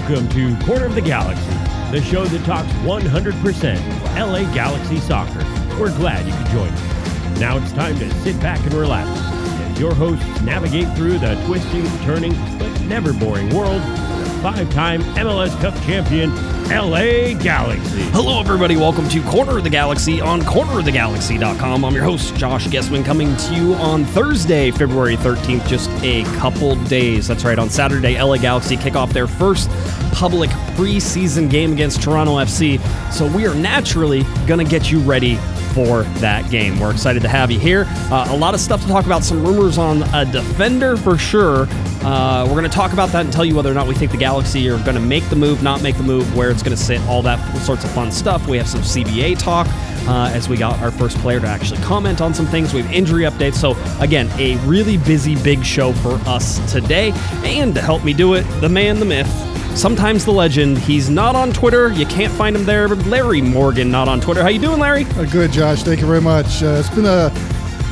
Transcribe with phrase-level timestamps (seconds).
[0.00, 1.44] Welcome to Corner of the Galaxy,
[1.92, 5.44] the show that talks 100% LA Galaxy soccer.
[5.78, 7.38] We're glad you could join us.
[7.38, 11.86] Now it's time to sit back and relax as your hosts navigate through the twisting,
[12.06, 16.34] turning, but never boring world of five-time MLS Cup champion
[16.70, 18.00] LA Galaxy.
[18.12, 18.76] Hello, everybody.
[18.76, 21.84] Welcome to Corner of the Galaxy on cornerofthegalaxy.com.
[21.84, 26.76] I'm your host, Josh Guesman, coming to you on Thursday, February 13th, just a couple
[26.84, 27.26] days.
[27.26, 27.58] That's right.
[27.58, 29.68] On Saturday, LA Galaxy kick off their first
[30.20, 32.78] public preseason game against Toronto FC.
[33.10, 35.36] So we are naturally going to get you ready
[35.72, 36.78] for that game.
[36.78, 37.86] We're excited to have you here.
[37.88, 41.66] Uh, a lot of stuff to talk about, some rumors on a defender for sure.
[42.02, 44.10] Uh, we're going to talk about that and tell you whether or not we think
[44.10, 46.76] the Galaxy are going to make the move, not make the move, where it's going
[46.76, 48.46] to sit, all that sorts of fun stuff.
[48.46, 49.68] We have some CBA talk
[50.06, 52.74] uh, as we got our first player to actually comment on some things.
[52.74, 53.54] We have injury updates.
[53.54, 57.12] So, again, a really busy, big show for us today.
[57.42, 60.78] And to help me do it, the man, the myth, sometimes the legend.
[60.78, 61.90] He's not on Twitter.
[61.92, 62.88] You can't find him there.
[62.88, 64.42] Larry Morgan, not on Twitter.
[64.42, 65.04] How you doing, Larry?
[65.16, 65.82] Uh, good, Josh.
[65.82, 66.62] Thank you very much.
[66.62, 67.30] Uh, it's been a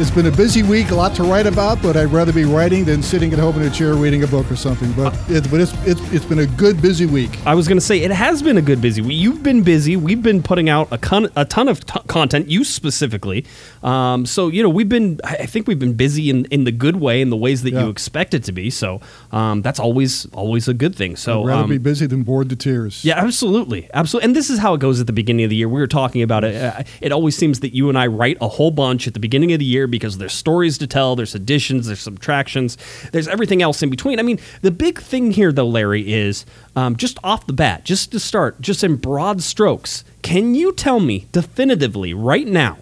[0.01, 2.85] it's been a busy week, a lot to write about, but I'd rather be writing
[2.85, 4.93] than sitting at home in a chair reading a book or something.
[4.93, 7.31] But it, but it's, it's it's been a good busy week.
[7.45, 9.19] I was going to say it has been a good busy week.
[9.19, 9.97] You've been busy.
[9.97, 12.49] We've been putting out a ton, a ton of t- content.
[12.49, 13.45] You specifically.
[13.83, 15.21] Um, so you know we've been.
[15.25, 17.85] I think we've been busy in, in the good way, in the ways that Yeah.
[17.85, 18.71] you expect it to be.
[18.71, 19.01] So
[19.33, 21.17] um, that's always always a good thing.
[21.17, 23.05] So I'd rather um, be busy than bored to tears.
[23.05, 24.27] Yeah, absolutely, absolutely.
[24.29, 25.69] And this is how it goes at the beginning of the year.
[25.69, 26.55] We were talking about it.
[26.55, 29.53] Uh, It always seems that you and I write a whole bunch at the beginning
[29.53, 32.77] of the year because there's stories to tell, there's additions, there's subtractions,
[33.13, 34.19] there's everything else in between.
[34.19, 38.13] I mean, the big thing here, though, Larry, is um, just off the bat, just
[38.13, 40.05] to start, just in broad strokes.
[40.23, 42.79] Can you tell me definitively right now?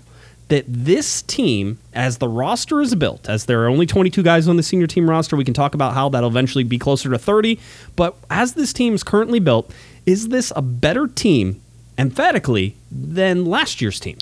[0.49, 4.57] that this team, as the roster is built, as there are only 22 guys on
[4.57, 7.59] the senior team roster, we can talk about how that'll eventually be closer to 30.
[7.97, 9.73] But as this team is currently built,
[10.05, 11.61] is this a better team,
[11.99, 14.19] emphatically, than last year's team?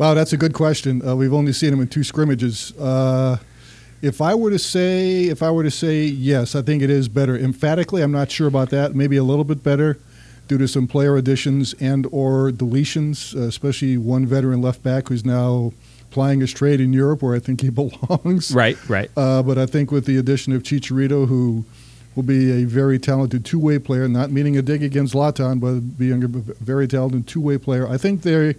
[0.00, 1.06] Wow, that's a good question.
[1.06, 2.72] Uh, we've only seen him in two scrimmages.
[2.78, 3.36] Uh,
[4.00, 7.06] if I were to say, if I were to say yes, I think it is
[7.06, 7.36] better.
[7.36, 8.94] Emphatically, I'm not sure about that.
[8.94, 9.98] Maybe a little bit better
[10.48, 15.22] due to some player additions and or deletions, uh, especially one veteran left back who's
[15.22, 15.74] now
[16.10, 18.54] plying his trade in Europe, where I think he belongs.
[18.54, 19.10] Right, right.
[19.18, 21.66] Uh, but I think with the addition of Chicharito, who
[22.14, 26.24] will be a very talented two-way player, not meaning a dig against Zlatan, but being
[26.24, 28.54] a very talented two-way player, I think they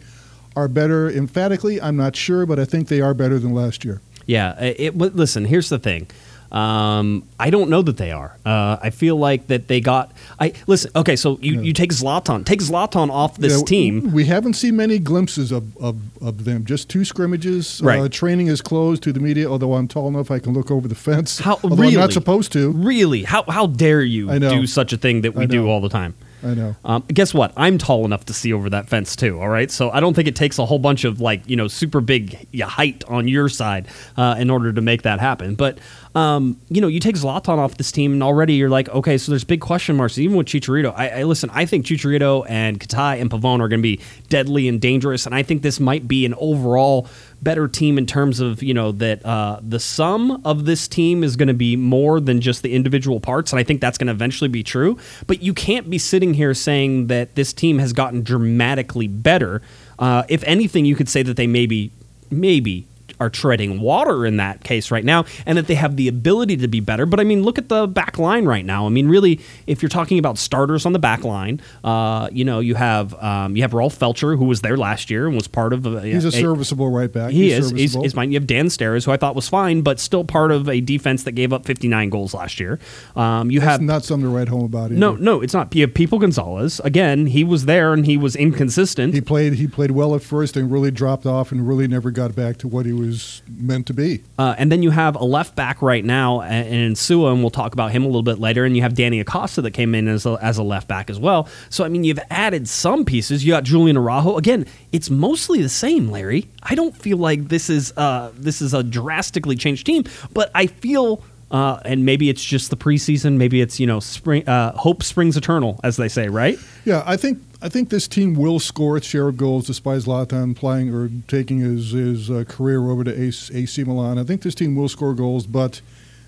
[0.55, 1.09] are better.
[1.09, 4.01] Emphatically, I'm not sure, but I think they are better than last year.
[4.25, 4.59] Yeah.
[4.61, 6.07] It, listen, here's the thing.
[6.51, 8.35] Um, I don't know that they are.
[8.45, 10.11] Uh, I feel like that they got.
[10.37, 10.91] I listen.
[10.93, 14.11] Okay, so you, you take Zlatan, take Zlatan off this Yeah, team.
[14.11, 16.65] We haven't seen many glimpses of, of, of them.
[16.65, 17.81] Just two scrimmages.
[17.81, 18.11] Uh, Right.
[18.11, 20.95] training is closed to the media, although I'm tall enough I can look over the
[20.95, 21.39] fence.
[21.39, 21.87] How really?
[21.87, 22.71] I'm not supposed to.
[22.73, 23.23] Really?
[23.23, 26.15] How how dare you do such a thing that we do all the time?
[26.43, 26.75] I know.
[26.83, 27.53] Um, guess what?
[27.55, 29.39] I'm tall enough to see over that fence too.
[29.39, 31.67] All right, so I don't think it takes a whole bunch of like you know
[31.67, 33.87] super big height on your side
[34.17, 35.55] uh, in order to make that happen.
[35.55, 35.77] But
[36.13, 39.31] um, you know, you take Zlatan off this team, and already you're like, okay, so
[39.31, 40.17] there's big question marks.
[40.17, 41.49] Even with Chicharito, I, I listen.
[41.53, 45.33] I think Chicharito and Katai and Pavone are going to be deadly and dangerous, and
[45.33, 47.07] I think this might be an overall
[47.41, 51.37] better team in terms of you know that uh, the sum of this team is
[51.37, 54.13] going to be more than just the individual parts, and I think that's going to
[54.13, 54.97] eventually be true.
[55.27, 59.61] But you can't be sitting here saying that this team has gotten dramatically better.
[59.97, 61.91] Uh, if anything, you could say that they maybe
[62.29, 62.87] maybe
[63.19, 66.67] are treading water in that case right now, and that they have the ability to
[66.67, 67.05] be better.
[67.05, 68.85] But I mean, look at the back line right now.
[68.85, 72.59] I mean, really, if you're talking about starters on the back line, uh, you know,
[72.59, 75.73] you have um, you have Rolf Feltscher, who was there last year and was part
[75.73, 75.85] of.
[75.85, 77.31] A, He's a serviceable right back.
[77.31, 77.71] he He's is.
[77.71, 78.31] He's, he's fine.
[78.31, 81.23] You have Dan Steres, who I thought was fine, but still part of a defense
[81.23, 82.79] that gave up 59 goals last year.
[83.15, 84.91] Um, you That's have not something to write home about.
[84.91, 84.95] Either.
[84.95, 85.73] no, no, it's not.
[85.75, 86.79] You have Pipo Gonzalez.
[86.83, 89.13] Again, he was there and he was inconsistent.
[89.13, 89.53] He played.
[89.53, 92.67] He played well at first, and really dropped off, and really never got back to
[92.67, 93.00] what he was
[93.47, 94.21] meant to be.
[94.37, 97.73] Uh, and then you have a left back right now, and, Insua, and we'll talk
[97.73, 98.65] about him a little bit later.
[98.65, 101.19] And you have Danny Acosta that came in as a, as a left back as
[101.19, 101.47] well.
[101.69, 103.43] So I mean, you've added some pieces.
[103.45, 104.37] You got Julian Araujo.
[104.37, 106.47] Again, it's mostly the same, Larry.
[106.63, 110.03] I don't feel like this is uh, this is a drastically changed team,
[110.33, 111.23] but I feel.
[111.49, 113.35] Uh, and maybe it's just the preseason.
[113.35, 114.47] Maybe it's you know spring.
[114.47, 116.57] Uh, hope springs eternal, as they say, right?
[116.85, 120.55] Yeah, I think I think this team will score its share of goals despite Zlatan
[120.55, 124.17] playing or taking his his uh, career over to AC, Milan.
[124.17, 125.81] I think this team will score goals, but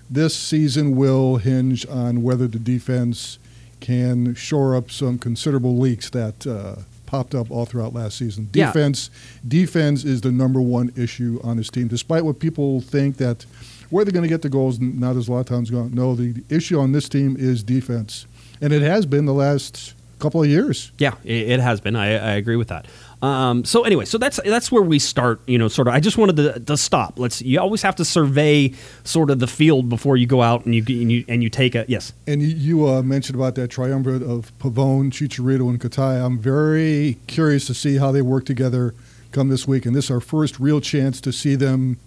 [0.08, 3.38] this season will hinge on whether the defense
[3.80, 6.76] can shore up some considerable leaks that uh,
[7.06, 8.48] popped up all throughout last season.
[8.52, 8.66] Yeah.
[8.66, 9.10] Defense
[9.46, 13.44] defense is the number one issue on this team, despite what people think that
[13.90, 15.92] where they're going to get the goals now that Zlatan's gone.
[15.92, 18.26] No, the issue on this team is defense.
[18.60, 20.90] and it has been the last couple of years.
[20.98, 21.96] Yeah, it, it has been.
[21.96, 22.86] I, I agree with that.
[23.22, 25.40] Um, so anyway, so that's that's where we start.
[25.46, 25.94] You know, sort of.
[25.94, 27.18] I just wanted to, to stop.
[27.18, 27.42] Let's.
[27.42, 28.72] You always have to survey
[29.04, 31.74] sort of the field before you go out and you and you and you take
[31.74, 32.12] a yes.
[32.26, 36.24] And you, you uh, mentioned about that triumvirate of Pavone, Chicharito, and Katai.
[36.24, 38.94] I'm very curious to see how they work together
[39.32, 39.84] come this week.
[39.84, 41.98] And this is our first real chance to see them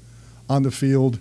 [0.49, 1.19] on the field.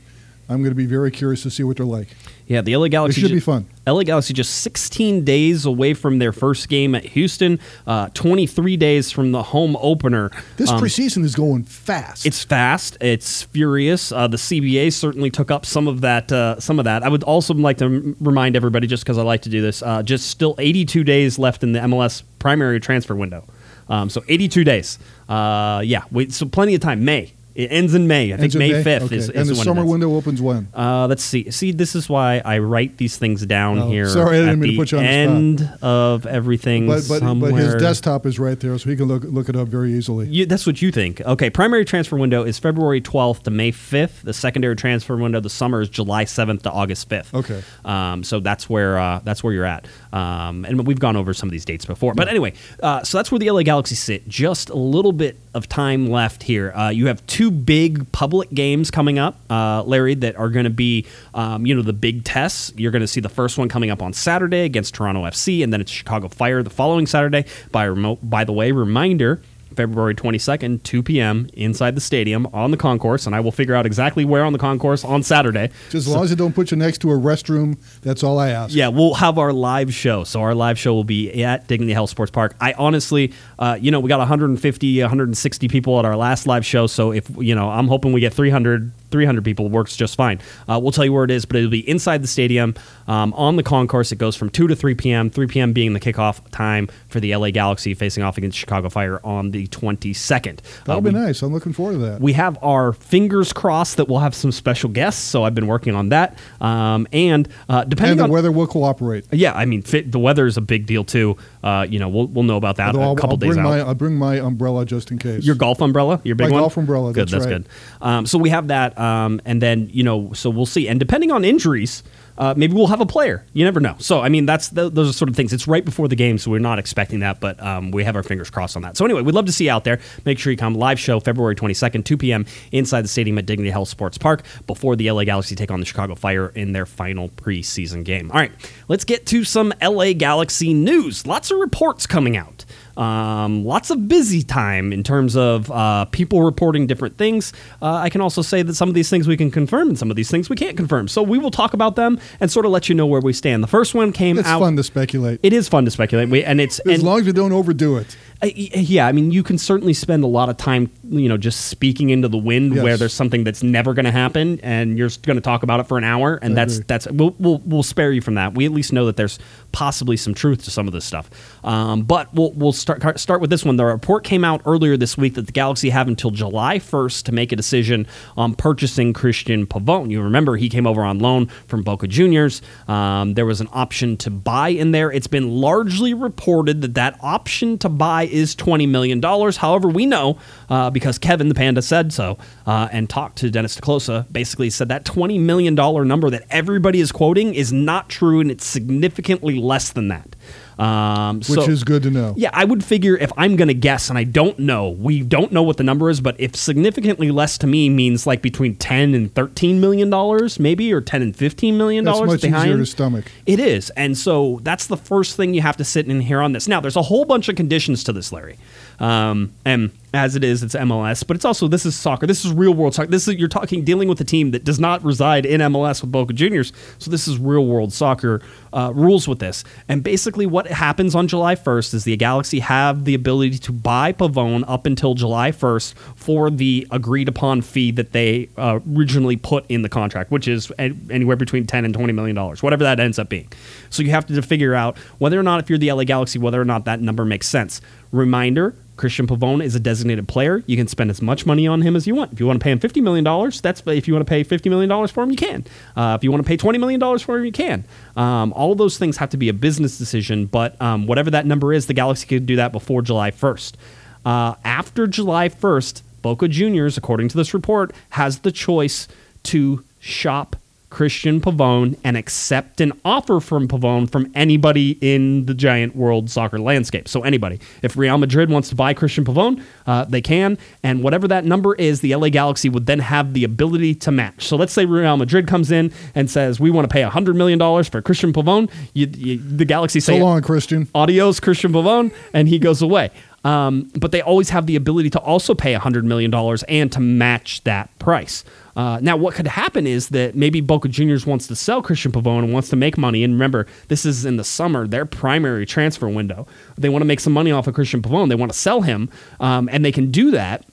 [0.48, 2.08] I'm going to be very curious to see what they're like.
[2.46, 3.66] Yeah, the LA Galaxy It should ju- be fun.
[3.87, 7.58] LA Galaxy just 16 days away from their first game at Houston.
[7.87, 10.31] Uh, 23 days from the home opener.
[10.56, 12.25] This Um, preseason is going fast.
[12.25, 12.96] It's fast.
[13.00, 14.12] It's furious.
[14.12, 16.31] Uh, the CBA certainly took up some of that.
[16.31, 17.02] Uh, some of that.
[17.02, 19.82] I would also like to m- remind everybody, just because I like to do this,
[19.82, 23.44] uh, just still 82 days left in the MLS primary transfer window.
[23.88, 24.98] Um, so 82 days.
[25.28, 27.04] Uh, yeah, wait, so plenty of time.
[27.04, 27.32] May.
[27.56, 28.35] It ends in May.
[28.35, 28.70] I think Ends in May?
[28.85, 29.17] 5th Okay.
[29.17, 30.69] is, is and the summer window opens when?
[30.75, 31.50] Uh, let's see.
[31.50, 34.06] See, this is why I write these things down Oh, here.
[34.08, 35.37] sorry, I didn't mean to put you on the spot.
[35.37, 36.87] end of everything.
[36.87, 37.53] But but, somewhere.
[37.53, 40.29] but his desktop is right there, so he can look look it up very easily.
[40.29, 41.23] You, that's what you think.
[41.23, 44.20] Okay, primary transfer window is February 12th to May 5th.
[44.23, 47.32] The secondary transfer window, the summer, is July 7th to August 5th.
[47.32, 47.62] Okay.
[47.87, 49.87] Um, so that's where uh, that's where you're at.
[50.12, 52.12] Um, and we've gone over some of these dates before.
[52.14, 54.29] But anyway, uh, so that's where the LA Galaxy sit.
[54.29, 56.70] Just a little bit of time left here.
[56.73, 60.70] Uh, you have two big public games coming up, uh, Larry, that are going to
[60.70, 62.72] be, um, you know, the big tests.
[62.76, 65.72] You're going to see the first one coming up on Saturday against Toronto FC, and
[65.72, 67.44] then it's Chicago Fire the following Saturday.
[67.72, 69.40] By remote, by the way, reminder.
[69.76, 71.49] February 22nd, 2 p.m.
[71.52, 74.58] inside the stadium on the concourse, and I will figure out exactly where on the
[74.58, 75.69] concourse on Saturday.
[75.90, 78.49] Just as long as it don't put you next to a restroom, that's all I
[78.49, 78.75] ask.
[78.75, 80.25] Yeah, we'll have our live show.
[80.25, 82.56] So our live show will be at Dignity Health Sports Park.
[82.61, 86.87] I honestly, uh, you know, we got 150, 160 people at our last live show.
[86.87, 89.69] So if you know, I'm hoping we get 300, 300 people.
[89.69, 90.41] Works just fine.
[90.69, 92.75] Uh, we'll tell you where it is, but it'll be inside the stadium
[93.06, 94.12] um, on the concourse.
[94.12, 95.31] It goes from 2 to 3 p.m.
[95.31, 95.73] 3 p.m.
[95.73, 99.67] being the kickoff time for the LA Galaxy facing off against Chicago Fire on the
[99.69, 100.61] 22nd.
[100.85, 101.43] That'll Uh, be we- nice.
[101.43, 102.20] I'm looking forward to that.
[102.20, 105.23] we have our fingers crossed that we'll have some special guests.
[105.23, 106.38] So I've been working on that.
[106.61, 109.25] Um, and uh, depending and the on weather will cooperate.
[109.32, 111.37] yeah, I mean, fit, the weather is a big deal too.
[111.62, 113.61] Uh, you know, we'll we'll know about that Although a I'll, couple I'll days bring
[113.67, 113.69] out.
[113.70, 115.44] my I'll bring my umbrella just in case.
[115.44, 116.62] your golf umbrella, your big My one.
[116.62, 117.62] golf umbrella, Good, that's that's right.
[117.64, 117.69] good.
[118.00, 120.88] Um, so we have that, um, and then you know, so we'll see.
[120.88, 122.03] And depending on injuries,
[122.38, 123.44] uh, maybe we'll have a player.
[123.53, 123.97] You never know.
[123.99, 125.53] So I mean, that's th- those are sort of things.
[125.53, 128.23] It's right before the game, so we're not expecting that, but um, we have our
[128.23, 128.97] fingers crossed on that.
[128.97, 130.00] So anyway, we'd love to see you out there.
[130.25, 132.47] Make sure you come live show February twenty second, two p.m.
[132.73, 135.87] inside the stadium at Dignity Health Sports Park before the LA Galaxy take on the
[135.87, 138.31] Chicago Fire in their final preseason game.
[138.31, 138.53] All right,
[138.88, 141.26] let's get to some LA Galaxy news.
[141.26, 142.64] Lots of reports coming out.
[142.96, 147.52] Um, lots of busy time in terms of uh, people reporting different things.
[147.82, 150.10] Uh, I can also say that some of these things we can confirm and some
[150.10, 151.08] of these things we can't confirm.
[151.08, 153.62] So we will talk about them and sort of let you know where we stand.
[153.62, 154.58] The first one came it's out.
[154.58, 155.40] It's fun to speculate.
[155.43, 157.96] It is fun to speculate, we, and it's as and, long as you don't overdo
[157.98, 158.16] it.
[158.42, 161.66] Uh, yeah, I mean, you can certainly spend a lot of time, you know, just
[161.66, 162.82] speaking into the wind Yes.
[162.84, 165.84] where there's something that's never going to happen, and you're going to talk about it
[165.84, 166.84] for an hour, and I that's agree.
[166.88, 168.55] that's we'll, we'll we'll spare you from that.
[168.55, 169.38] We at least know that there's
[169.72, 171.31] possibly some truth to some of this stuff.
[171.64, 173.76] Um, but we'll we'll start start with this one.
[173.76, 177.32] The report came out earlier this week that the Galaxy have until July 1st to
[177.32, 180.10] make a decision on purchasing Christian Pavone.
[180.10, 182.60] You remember he came over on loan from Boca Juniors.
[182.88, 185.10] Um, there was an option to buy in there.
[185.10, 189.22] It's been largely reported that that option to buy is $20 million.
[189.22, 193.74] However, we know uh, because Kevin the Panda said so uh, and talked to Dennis
[193.74, 198.40] te Kloese, basically said that $20 million number that everybody is quoting is not true
[198.40, 200.36] and it's significantly less than that.
[200.78, 202.34] Um, Which so- is good to know.
[202.36, 205.50] yeah, I would figure if I'm going to guess, and I don't know, we don't
[205.50, 209.14] know what the number is, but if significantly less to me means like between 10
[209.14, 212.30] and 13 million dollars, maybe, or 10 and 15 million dollars.
[212.30, 212.68] That's much behind.
[212.70, 213.32] easier to stomach.
[213.46, 213.88] It is.
[213.90, 216.68] And so that's the first thing you have to sit in here on this.
[216.68, 218.58] Now, there's a whole bunch of conditions to this, Larry.
[218.98, 222.26] Um, and as it is, it's MLS, but it's also this is soccer.
[222.26, 223.10] This is real world soccer.
[223.10, 226.10] This is you're talking dealing with a team that does not reside in MLS with
[226.10, 226.72] Boca Juniors.
[226.98, 228.41] So this is real world soccer
[228.72, 229.65] uh, rules with this.
[229.88, 234.12] And basically, what happens on July 1st is the Galaxy have the ability to buy
[234.12, 239.67] Pavone up until July 1st for the agreed upon fee that they uh, originally put
[239.69, 243.19] in the contract, which is anywhere between 10 and 20 million dollars, whatever that ends
[243.19, 243.50] up being.
[243.91, 246.60] So you have to figure out whether or not, if you're the LA Galaxy, whether
[246.60, 247.81] or not that number makes sense.
[248.17, 248.75] Reminder.
[248.96, 250.65] Christian Pavone is a designated player.
[250.67, 252.32] You can spend as much money on him as you want.
[252.32, 254.43] If you want to pay him fifty million dollars, that's if you want to pay
[254.43, 255.67] fifty million dollars for him, you can.
[255.94, 257.85] Uh, if you want to pay twenty million dollars for him, you can.
[258.17, 261.44] Um, all of those things have to be a business decision, but um, whatever that
[261.44, 263.77] number is, the Galaxy could do that before July first.
[264.25, 269.08] Uh, after July first, Boca Juniors, according to this report, has the choice
[269.44, 270.56] to shop
[270.90, 276.58] Christian Pavone and accept an offer from Pavone from anybody in the giant world soccer
[276.58, 277.08] landscape.
[277.08, 281.26] So anybody, if Real Madrid wants to buy Christian Pavone, uh, they can, and whatever
[281.28, 284.46] that number is, the LA Galaxy would then have the ability to match.
[284.46, 287.58] So let's say Real Madrid comes in and says we want to pay hundred million
[287.58, 288.70] dollars for Christian Pavone.
[288.94, 290.88] You, you, the Galaxy say So long, Christian.
[290.94, 293.10] adios Christian Pavone, and he goes away.
[293.44, 296.34] Um, but they always have the ability to also pay $100 million
[296.69, 298.44] and to match that price.
[298.76, 302.44] Uh, now, what could happen is that maybe Boca Juniors wants to sell Christian Pavone
[302.44, 303.24] and wants to make money.
[303.24, 306.46] And remember, this is in the summer, their primary transfer window.
[306.76, 308.28] They want to make some money off of Christian Pavone.
[308.28, 310.64] They want to sell him, um, and they can do that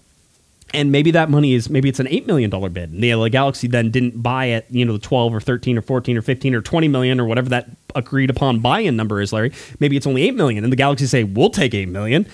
[0.73, 2.91] and maybe that money is maybe it's an eight million dollar bid.
[2.91, 5.81] And the LA Galaxy then didn't buy it, you know, the twelve or thirteen or
[5.81, 9.51] fourteen or fifteen or twenty million or whatever that agreed upon buy-in number is, Larry.
[9.79, 12.25] Maybe it's only eight million, and the Galaxy say we'll take eight million.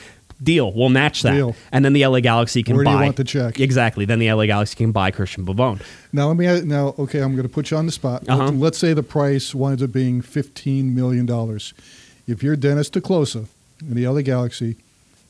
[0.41, 1.53] Deal, we'll match that, Deal.
[1.72, 2.93] and then the LA Galaxy can Where do buy.
[3.00, 3.60] you want the check?
[3.60, 4.05] Exactly.
[4.05, 5.81] Then the LA Galaxy can buy Christian Pavone.
[6.13, 6.96] Now let me now.
[6.98, 8.27] Okay, I'm going to put you on the spot.
[8.29, 8.51] Uh-huh.
[8.51, 11.74] Let's, say the price winds up being fifteen million dollars.
[12.25, 13.48] If you're Dennis te Kloese
[13.81, 14.77] in the LA Galaxy,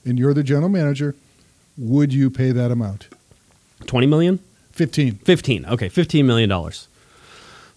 [0.06, 1.16] and you're the general manager,
[1.78, 3.08] would you pay that amount?
[3.88, 4.40] Twenty million.
[4.72, 5.16] Fifteen.
[5.16, 5.66] 15.
[5.66, 6.88] Okay, 15 million dollars.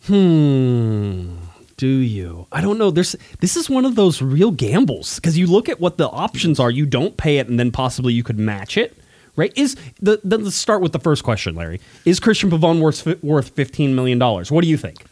[0.06, 1.36] Hmm.
[1.82, 2.46] Do you?
[2.52, 2.92] I don't know.
[2.92, 6.60] There's this is one of those real gambles because you look at what the options
[6.60, 6.70] are.
[6.70, 8.96] You don't pay it, and then possibly you could match it.
[9.34, 9.52] Right?
[9.58, 11.80] Is the, the let's start with the first question, Larry.
[12.04, 14.52] Is Christian Pavone worth worth 15 million dollars?
[14.52, 15.04] What do you think?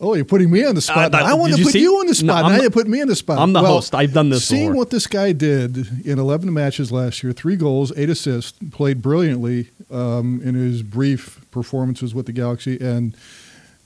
[0.00, 1.14] Oh, you're putting me on the spot.
[1.14, 2.44] Uh, I want to put see- you on the spot.
[2.44, 3.38] I'm now the- you put me on the spot.
[3.38, 3.94] I'm the Well, host.
[3.94, 4.78] I've done this Seeing before.
[4.78, 9.70] what this guy did in 11 matches last year, three goals, eight assists, played brilliantly
[9.92, 13.16] um, in his brief performances with the Galaxy, and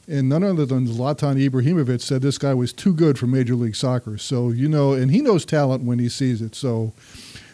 [0.08, 3.76] and none other than Zlatan Ibrahimovic said this guy was too good for Major League
[3.76, 4.18] Soccer.
[4.18, 6.54] So you know, and he knows talent when he sees it.
[6.54, 6.92] So,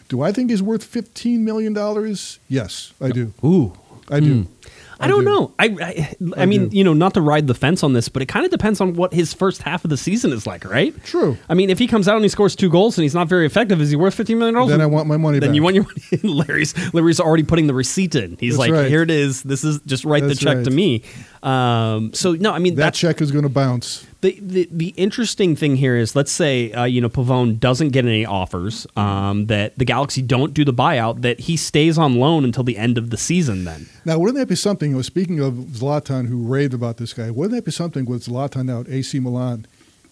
[0.07, 2.39] do I think he's worth 15 million dollars?
[2.47, 3.33] Yes, I do.
[3.43, 3.73] Ooh,
[4.09, 4.43] I do.
[4.43, 4.69] Hmm.
[4.99, 5.29] I don't do.
[5.29, 5.53] know.
[5.57, 6.77] I I, I I mean, do.
[6.77, 8.93] you know, not to ride the fence on this, but it kind of depends on
[8.95, 10.93] what his first half of the season is like, right?
[11.03, 11.37] True.
[11.47, 13.45] I mean, if he comes out and he scores two goals and he's not very
[13.45, 14.71] effective, is he worth fifteen million dollars?
[14.71, 15.47] Then I want my money back.
[15.47, 15.55] Then back.
[15.55, 16.43] you want your money.
[16.47, 18.37] Larry's Larry's already putting the receipt in.
[18.39, 18.89] He's That's like, right.
[18.89, 19.43] here it is.
[19.43, 20.65] This is just write That's the check right.
[20.65, 21.03] to me.
[21.43, 24.05] Um, so no, I mean That check is going to bounce.
[24.21, 28.25] The, the interesting thing here is let's say uh, you know Pavone doesn't get any
[28.25, 32.63] offers um, that the Galaxy don't do the buyout that he stays on loan until
[32.63, 34.95] the end of the season then Now, wouldn't that be something?
[34.97, 38.67] uh, Speaking of Zlatan, who raved about this guy, wouldn't that be something with Zlatan
[38.79, 39.65] at AC Milan?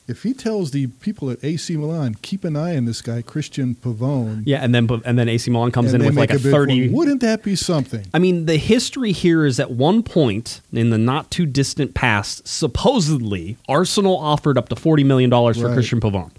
[0.08, 3.76] If he tells the people at AC Milan, keep an eye on this guy, Christian
[3.76, 6.88] Pavone, yeah and then and then AC Milan comes in with like a him, thirty
[6.90, 8.06] wouldn't that be something?
[8.14, 12.48] I mean, the history here is at one point in the not too distant past,
[12.48, 15.74] supposedly Arsenal offered up to forty million dollars for Right.
[15.74, 16.32] Christian Pavone.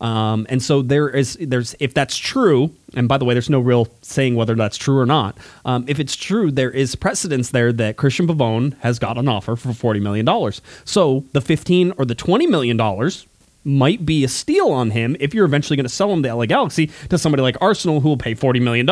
[0.00, 3.60] Um, and so there is there's if that's true, and by the way, there's no
[3.60, 5.36] real saying whether that's true or not.
[5.64, 9.56] Um, if it's true, there is precedence there that Christian Pavone has got an offer
[9.56, 10.60] for forty million dollars.
[10.84, 13.26] So the fifteen or the twenty million dollars
[13.64, 16.46] might be a steal on him if you're eventually going to sell him to LA
[16.46, 18.86] Galaxy to somebody like Arsenal who will pay $40 million.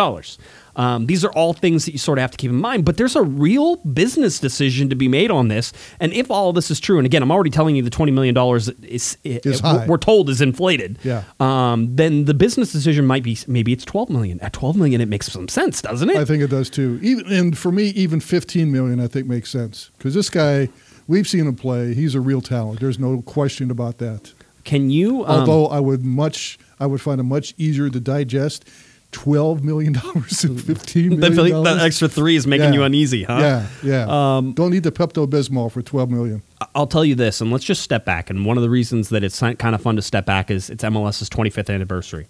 [0.76, 2.96] Um, these are all things that you sort of have to keep in mind, but
[2.96, 5.72] there's a real business decision to be made on this.
[6.00, 8.36] And if all this is true, and again, I'm already telling you the $20 million
[8.82, 9.86] is, Is we're- high.
[9.86, 10.98] we're told is inflated.
[11.02, 11.24] Yeah.
[11.40, 14.40] Um, then the business decision might be maybe it's 12 million.
[14.40, 16.16] At 12 million, it makes some sense, doesn't it?
[16.16, 16.98] I think it does too.
[17.02, 20.68] Even and for me, even 15 million, I think makes sense because this guy,
[21.06, 21.94] we've seen him play.
[21.94, 22.80] He's a real talent.
[22.80, 24.32] There's no question about that.
[24.64, 25.24] Can you?
[25.24, 28.64] Um, Although I would much, I would find it much easier to digest.
[29.12, 32.72] Twelve million dollars and fifteen that, that extra three is making Yeah.
[32.72, 33.38] you uneasy, huh?
[33.40, 34.36] Yeah, yeah.
[34.36, 36.42] Um, Don't need the Pepto Bismol for twelve million.
[36.74, 38.30] I'll tell you this, and let's just step back.
[38.30, 40.82] And one of the reasons that it's kind of fun to step back is it's
[40.82, 42.26] MLS's 25th anniversary.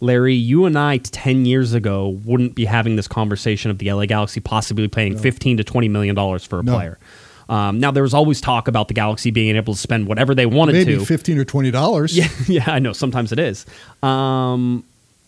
[0.00, 4.06] Larry, you and I 10 years ago wouldn't be having this conversation of the LA
[4.06, 6.74] Galaxy possibly paying 15 to 20 million dollars for a No.
[6.74, 6.98] player.
[7.48, 10.46] Um, now there was always talk about the Galaxy being able to spend whatever they
[10.46, 11.04] wanted Maybe to.
[11.04, 12.16] fifteen or twenty dollars.
[12.16, 12.94] Yeah, yeah, I know.
[12.94, 13.66] Sometimes it is.
[14.02, 14.84] Um,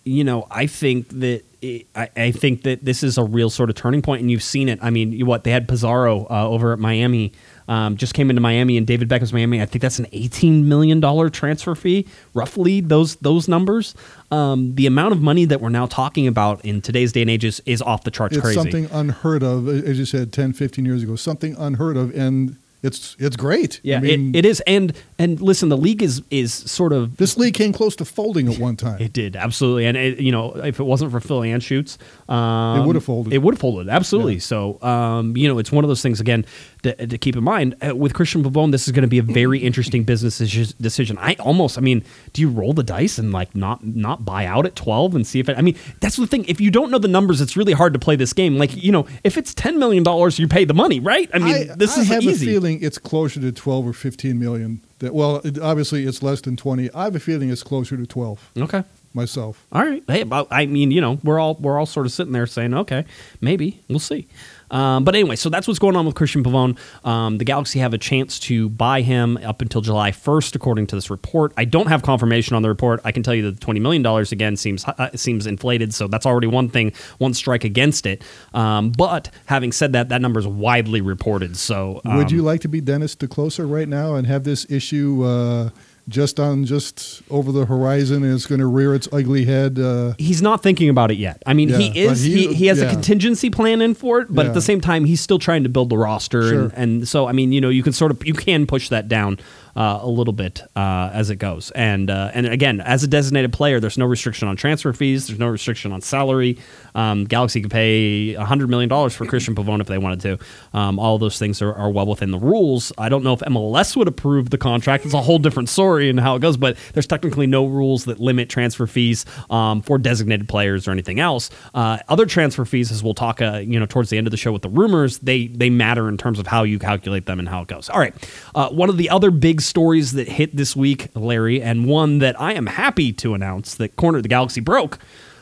[0.06, 3.70] you know, I think that it, I, I think that this is a real sort
[3.70, 4.78] of turning point, and you've seen it.
[4.80, 7.32] I mean, you, what they had Pizarro uh, over at Miami.
[7.68, 9.60] Um, just came into Miami and David Beckham's Miami.
[9.60, 13.96] I think that's an eighteen million dollar transfer fee, roughly those those numbers.
[14.30, 17.44] Um, the amount of money that we're now talking about in today's day and age
[17.44, 18.60] is, is off the charts It's crazy.
[18.60, 21.16] something unheard of, as you said, 10, 15 years ago.
[21.16, 23.80] Something unheard of, and it's it's great.
[23.82, 24.60] yeah, I mean, it, it is.
[24.66, 28.48] And and listen, the league is is sort of This league came close to folding
[28.52, 29.00] at one time.
[29.06, 31.96] It did absolutely, and it, you know, if it wasn't for Phil Anschutz,
[32.32, 33.32] um, It would've folded.
[33.32, 34.34] It would have folded absolutely.
[34.34, 34.40] Yeah.
[34.40, 36.44] So, um, you know, it's one of those things again
[36.86, 38.72] to, to keep in mind uh, with Christian Pavone.
[38.72, 41.18] This is going to be a very interesting business decision.
[41.18, 44.66] I almost, I mean, do you roll the dice and like not not buy out
[44.66, 45.58] at twelve and see if it?
[45.58, 46.44] I mean, that's the thing.
[46.46, 48.56] If you don't know the numbers, it's really hard to play this game.
[48.58, 51.28] Like, you know, if it's ten million dollars, you pay the money, right?
[51.34, 52.46] I mean, this I is have easy.
[52.46, 54.80] a feeling it's closer to 12 or 15 million.
[55.00, 56.90] That well, it, obviously it's less than 20.
[56.94, 58.82] I have a feeling it's closer to 12 Okay.
[59.12, 59.66] myself.
[59.72, 60.02] All right.
[60.06, 63.04] Hey, I mean, you know, we're all we're all sort of sitting there saying, okay,
[63.40, 64.26] maybe we'll see.
[64.70, 66.76] Um, but anyway, so that's what's going on with Christian Pavone.
[67.04, 70.96] Um, the Galaxy have a chance to buy him up until July 1st, according to
[70.96, 71.52] this report.
[71.56, 73.00] I don't have confirmation on the report.
[73.04, 76.26] I can tell you that the $20 million again seems uh, seems inflated, so that's
[76.26, 78.22] already one thing, one strike against it.
[78.54, 81.56] Um, but having said that, that number is widely reported.
[81.56, 84.66] So Would you um, like to be Dennis te Kloese right now and have this
[84.70, 85.70] issue uh,
[86.08, 89.78] just on just over the horizon and it's going to rear its ugly head?
[89.78, 91.42] Uh, he's not thinking about it yet.
[91.46, 92.22] I mean, Yeah, he is.
[92.22, 94.48] He, he- he has a contingency plan in for it, but Yeah.
[94.50, 96.60] at the same time, he's still trying to build the roster, Sure.
[96.62, 99.08] and, and so I mean, you know, you can sort of you can push that
[99.08, 99.38] down
[99.74, 103.52] uh, a little bit uh, as it goes, and uh, and again, as a designated
[103.52, 105.26] player, there's no restriction on transfer fees.
[105.26, 106.56] There's no restriction on salary.
[106.94, 110.38] Um, Galaxy could pay hundred million dollars for Christian Pavone if they wanted to.
[110.78, 112.90] Um, all those things are, are well within the rules.
[112.96, 115.04] I don't know if MLS would approve the contract.
[115.04, 118.20] It's a whole different story and how it goes, but there's technically no rules that
[118.20, 121.50] limit transfer fees um, for designated players or anything else.
[121.74, 124.36] Uh, other transfer fees, as we'll talk, uh, you know, towards the end of the
[124.36, 127.48] show with the rumors, they they matter in terms of how you calculate them and
[127.48, 127.88] how it goes.
[127.88, 128.14] All right,
[128.54, 132.40] uh, one of the other big stories that hit this week, Larry, and one that
[132.40, 134.98] I am happy to announce that Corner of the Galaxy broke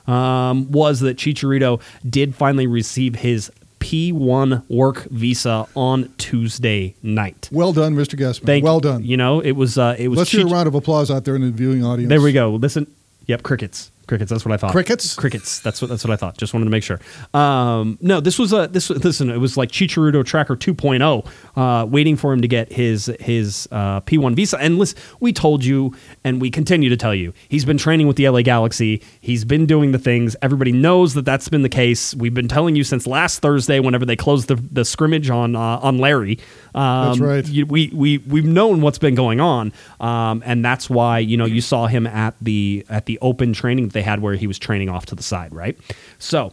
[0.07, 3.51] um, was that Chicharito did finally receive his
[3.85, 7.51] P1 work visa on Tuesday night.
[7.53, 8.19] well done, Mr.
[8.19, 8.47] Guesman.
[8.47, 9.05] Thank well done.
[9.05, 10.19] You know, it was uh, it was.
[10.19, 12.09] Let's hear a round of applause out there in the viewing audience.
[12.09, 12.55] there we go.
[12.55, 12.87] Listen.
[13.27, 13.91] Yep, crickets.
[14.07, 14.31] Crickets.
[14.31, 14.73] That's what I thought.
[14.73, 15.15] Crickets?
[15.15, 15.61] Crickets.
[15.61, 15.89] That's what.
[15.89, 16.37] That's what I thought.
[16.37, 17.01] Just wanted to make sure.
[17.33, 18.91] Um, no, this was a this.
[18.91, 23.69] Listen, it was like Chicharito Tracker 2.0, uh, waiting for him to get his his
[23.73, 24.59] uh, P1 visa.
[24.59, 28.17] And listen, we told you, and we continue to tell you, he's been training with
[28.17, 29.03] the LA Galaxy.
[29.21, 30.37] He's been doing the things.
[30.43, 32.15] Everybody knows that that's been the case.
[32.15, 35.59] We've been telling you since last Thursday, whenever they closed the, the scrimmage on uh,
[35.79, 36.39] on Larry.
[36.75, 37.49] Um, That's right.
[37.49, 41.45] you- we we we've known what's been going on, um, and that's why you know
[41.47, 44.91] you saw him at the at the open training they had where he was training
[44.91, 45.79] off to the side, right?
[46.19, 46.53] So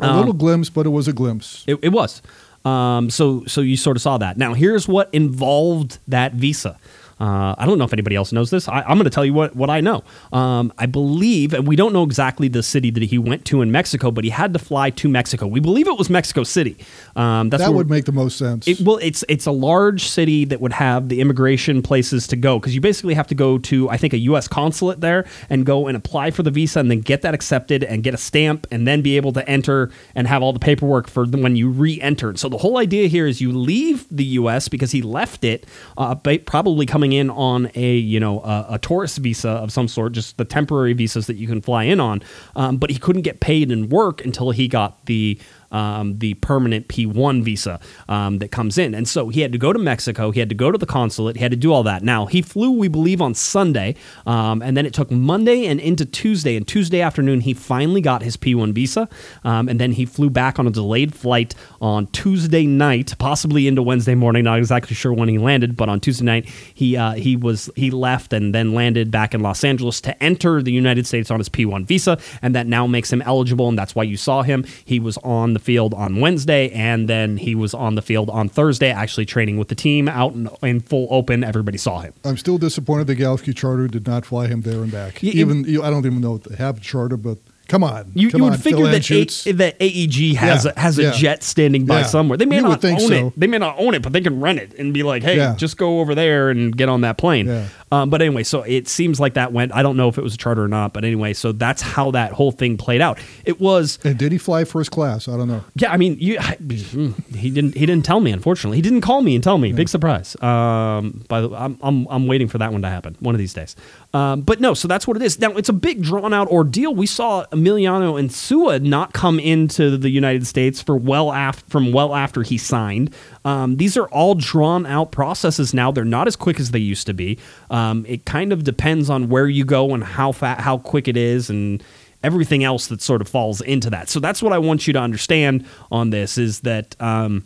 [0.00, 1.62] A um, little glimpse, but it was a glimpse.
[1.68, 2.20] it, it was.
[2.64, 4.36] Um, so so you sort of saw that.
[4.36, 6.78] Now here's what involved that visa.
[7.18, 8.68] Uh, I don't know if anybody else knows this.
[8.68, 10.04] I, I'm going to tell you what, what I know.
[10.32, 13.72] Um, I believe, and we don't know exactly the city that he went to in
[13.72, 15.46] Mexico, but he had to fly to Mexico.
[15.46, 16.76] We believe it was Mexico City.
[17.14, 18.68] Um, that's that would make the most sense.
[18.68, 22.58] it, well, it's it's a large city that would have the immigration places to go
[22.58, 24.46] because you basically have to go to I think a U.S.
[24.48, 28.02] consulate there and go and apply for the visa and then get that accepted and
[28.02, 31.26] get a stamp and then be able to enter and have all the paperwork for
[31.26, 32.36] the, when you re-enter.
[32.36, 34.68] So the whole idea here is you leave the U.S.
[34.68, 39.18] because he left it, uh, probably coming in on a you know a, a tourist
[39.18, 42.22] visa of some sort, just the temporary visas that you can fly in on.
[42.54, 45.38] Um, but he couldn't get paid and work until he got the
[45.70, 48.94] um, the permanent P1 visa um, that comes in.
[48.94, 50.30] And so he had to go to Mexico.
[50.30, 51.36] He had to go to the consulate.
[51.36, 52.02] He had to do all that.
[52.02, 53.94] Now, he flew, we believe, on Sunday.
[54.26, 56.56] Um, and then it took Monday and into Tuesday.
[56.56, 59.08] And Tuesday afternoon, he finally got his P1 visa.
[59.44, 63.82] Um, and then he flew back on a delayed flight on Tuesday night, possibly into
[63.82, 64.44] Wednesday morning.
[64.44, 67.90] Not exactly sure when he landed, but on Tuesday night, he, uh, he, was, he
[67.90, 71.48] left and then landed back in Los Angeles to enter the United States on his
[71.48, 72.18] P1 visa.
[72.42, 73.68] And that now makes him eligible.
[73.68, 74.64] And that's why you saw him.
[74.84, 78.48] He was on the field on Wednesday, and then he was on the field on
[78.48, 81.42] Thursday, actually training with the team out in, in full open.
[81.42, 82.12] Everybody saw him.
[82.24, 85.20] I'm still disappointed the Galaxy charter did not fly him there and back.
[85.22, 87.38] Y- even you, I don't even know if they have a charter, but
[87.68, 90.78] come on, You, come you on, would figure that, a, that AEG has Yeah, a,
[90.78, 91.10] has a yeah.
[91.12, 92.06] jet standing by Yeah.
[92.06, 92.36] somewhere.
[92.38, 93.26] They may You not own so.
[93.28, 93.32] it.
[93.40, 95.76] They may not own it, but they can rent it and be like, "Hey, just
[95.76, 98.02] go over there and get on that plane." Yeah.
[98.02, 99.72] Um, but anyway, so it seems like that went.
[99.72, 102.10] I don't know if it was a charter or not, but anyway, so that's how
[102.10, 103.18] that whole thing played out.
[103.44, 105.28] It was and did he fly first class?
[105.28, 105.64] I don't know.
[105.76, 107.76] Yeah, I mean, you, I, he didn't.
[107.76, 108.32] He didn't tell me.
[108.32, 109.72] Unfortunately, he didn't call me and tell me.
[109.72, 110.34] Big surprise.
[110.42, 113.54] Um, by the, I'm, I'm, I'm waiting for that one to happen one of these
[113.54, 113.76] days.
[114.12, 115.38] Um, but no, so that's what it is.
[115.38, 116.94] Now it's a big drawn out ordeal.
[116.94, 122.14] We saw Emiliano Insua not come into the United States for well af- from well
[122.14, 123.14] after he signed.
[123.46, 125.92] Um, these are all drawn out processes now.
[125.92, 127.38] They're not as quick as they used to be.
[127.70, 131.16] Um, it kind of depends on where you go and how fa- how quick it
[131.16, 131.82] is and
[132.24, 134.08] everything else that sort of falls into that.
[134.08, 137.44] So that's what I want you to understand on this is that um,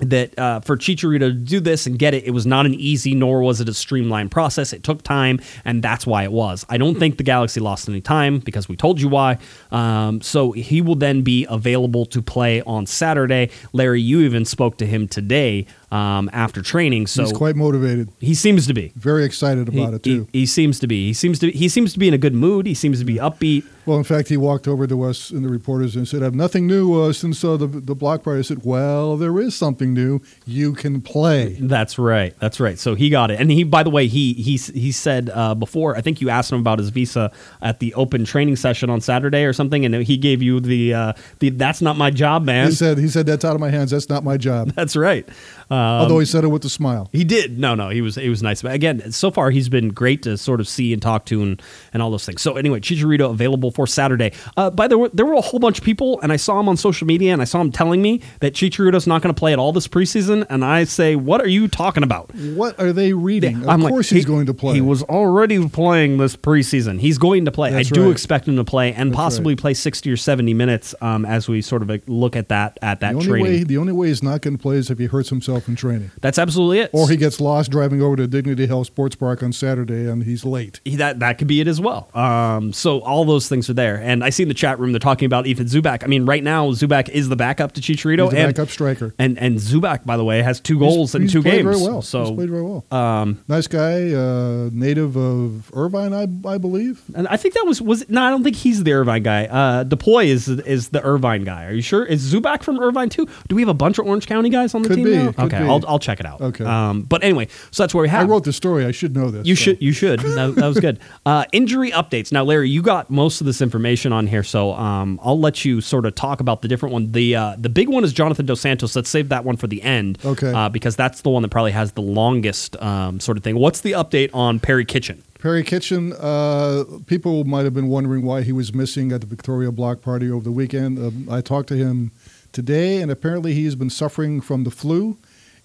[0.00, 3.14] that uh, for Chicharito to do this and get it, it was not an easy,
[3.14, 4.72] nor was it a streamlined process.
[4.72, 6.64] It took time, and that's why it was.
[6.68, 9.38] I don't think the Galaxy lost any time because we told you why.
[9.70, 13.50] Um, so he will then be available to play on Saturday.
[13.72, 17.06] Larry, you even spoke to him today um, after training.
[17.06, 18.10] So He's quite motivated.
[18.20, 18.92] he seems to be.
[18.96, 20.28] Very excited He, about it he- too.
[20.32, 21.06] he seems to be.
[21.08, 21.50] He seems to.
[21.50, 22.66] He seems to be in a good mood.
[22.66, 23.64] He seems to be upbeat.
[23.86, 26.34] well, in fact, he walked over to us and the reporters and said, "I have
[26.34, 29.94] nothing new uh, since uh, the the block party." I said, "Well, there is something
[29.94, 30.20] new.
[30.46, 32.34] You can play." That's right.
[32.38, 32.78] That's right.
[32.78, 35.96] So he got it, and he, by the way, he he he said uh, before.
[35.96, 39.44] I think you asked him about his visa at the open training session on Saturday
[39.44, 42.74] or something, and he gave you the uh, the "That's not my job, man." He
[42.74, 43.90] said, "He said that's out of my hands.
[43.90, 45.26] That's not my job." That's right.
[45.70, 47.08] Um, Although he said it with a smile.
[47.12, 47.58] He did.
[47.58, 48.62] No, no, he was he was nice.
[48.62, 51.62] But again, so far he's been great to sort of see and talk to and,
[51.92, 52.40] and all those things.
[52.40, 54.32] So anyway, Chicharito available for Saturday.
[54.56, 56.68] Uh, by the way, there were a whole bunch of people, and I saw him
[56.68, 59.52] on social media, and I saw him telling me that Chicharito's not going to play
[59.52, 60.46] at all this preseason.
[60.48, 62.34] And I say, what are you talking about?
[62.34, 63.56] What are they reading?
[63.62, 64.74] Of I'm like, course, he's he- going to play.
[64.74, 66.98] He was already playing this preseason.
[67.00, 67.70] He's going to play.
[67.72, 68.10] That's I do right.
[68.12, 69.60] expect him to play and That's possibly right.
[69.60, 73.10] play 60 or 70 minutes um, as we sort of look at that at that
[73.10, 73.42] the only training.
[73.52, 73.64] way.
[73.64, 76.10] The only way he's not going to play is if he hurts himself in training,
[76.20, 76.90] That's absolutely it.
[76.92, 80.44] or he gets lost driving over to Dignity Health Sports Park on Saturday and he's
[80.44, 80.80] late.
[80.84, 82.08] He- that that could be it as well.
[82.14, 84.98] Um, so all those things are there, and I see in the chat room they're
[84.98, 86.04] talking about Ethan Zubak.
[86.04, 89.14] I mean, right now Zubak is the backup to Chicharito, He's the and backup striker.
[89.18, 91.78] and and Zubak, by the way, has two goals in he's two played games.
[91.78, 92.02] Very well.
[92.02, 92.84] So he's played very well.
[92.92, 97.00] um, nice guy, uh, native of Irvine, I, I believe.
[97.14, 99.46] and I think that was was no, I don't think he's the Irvine guy.
[99.46, 101.64] Uh, DePuy is is the Irvine guy.
[101.66, 102.04] Are you sure?
[102.04, 103.26] Is Zubak from Irvine too?
[103.48, 105.32] Do we have a bunch of Orange County guys on the Could team be, now?
[105.32, 105.68] could okay, be.
[105.68, 106.40] I'll I'll check it out.
[106.40, 106.64] Okay.
[106.64, 108.28] Um, but anyway, so that's where we have.
[108.28, 108.84] I wrote the story.
[108.84, 109.46] I should know this.
[109.46, 109.62] You so.
[109.62, 109.82] should.
[109.82, 110.20] You should.
[110.20, 110.98] That, that was good.
[111.26, 112.32] Uh, injury updates.
[112.32, 115.80] Now, Larry, you got most of this information on here, so um, I'll let you
[115.80, 117.12] sort of talk about the different one.
[117.12, 118.96] The uh, the big one is Jonathan Dos Santos.
[118.96, 120.52] Let's save that one for the end, Okay.
[120.52, 123.56] Uh, because that's the one that probably has the longest um, sort of thing.
[123.56, 125.22] What's the update on Perry Kitchen?
[125.38, 129.70] Perry Kitchen, uh, people might have been wondering why he was missing at the Victoria
[129.70, 130.98] Block Party over the weekend.
[130.98, 132.10] Um, I talked to him
[132.52, 135.16] today, and apparently he's been suffering from the flu.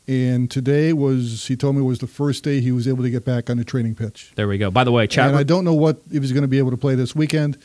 [0.07, 3.23] And today was, he told me, was the first day he was able to get
[3.23, 4.33] back on the training pitch.
[4.35, 4.69] There we go.
[4.69, 5.29] By the way, chat.
[5.29, 7.57] and I don't know what if he's going to be able to play this weekend,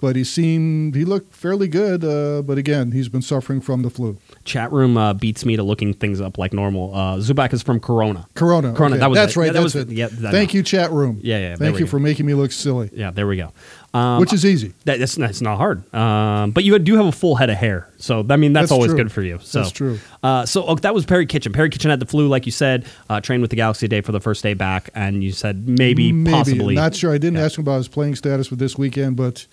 [0.00, 2.04] but he seemed he looked fairly good.
[2.04, 4.16] Uh, but again, he's been suffering from the flu.
[4.44, 6.94] Chat room uh, beats me to looking things up like normal.
[6.94, 8.26] Uh, Zubak is from Corona.
[8.34, 8.72] Corona.
[8.72, 9.00] Corona, okay.
[9.00, 9.40] that was that's it.
[9.40, 9.46] right.
[9.46, 9.90] Yeah, that that's was- it.
[9.90, 11.20] yeah, that- Thank you, chat room.
[11.22, 11.90] Yeah, yeah, Thank you go.
[11.90, 13.52] for making me look silly, Yeah, there we go.
[13.92, 14.72] Um, which is easy.
[14.84, 15.82] that, that's, that's not hard.
[15.92, 18.72] Um, but you do have a full head of hair, so I mean that's, That's
[18.72, 18.98] always true.
[18.98, 19.40] good for you.
[19.42, 19.98] So That's true.
[20.22, 21.52] Uh, so oh, that was Perry Kitchen.
[21.52, 22.86] Perry Kitchen had the flu, like you said.
[23.08, 26.12] Uh, trained with the Galaxy Day for the first day back, and you said maybe,
[26.24, 27.10] possibly Not sure.
[27.12, 27.46] I didn't Yeah.
[27.46, 29.44] ask him about his playing status for this weekend, but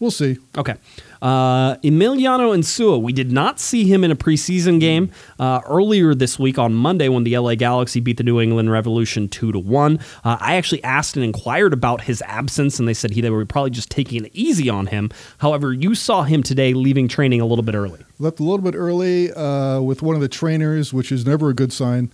[0.00, 0.38] we'll see.
[0.56, 0.74] Okay.
[1.20, 6.38] Uh, Emiliano Insua, we did not see him in a preseason game uh, earlier this
[6.38, 9.98] week on Monday when the LA Galaxy beat the New England Revolution two to one.
[10.24, 13.44] Uh, I actually asked and inquired about his absence, and they said he they were
[13.46, 15.10] probably just taking it easy on him.
[15.38, 18.00] However, you saw him today leaving training a little bit early.
[18.18, 21.54] Left a little bit early uh, with one of the trainers, which is never a
[21.54, 22.12] good sign.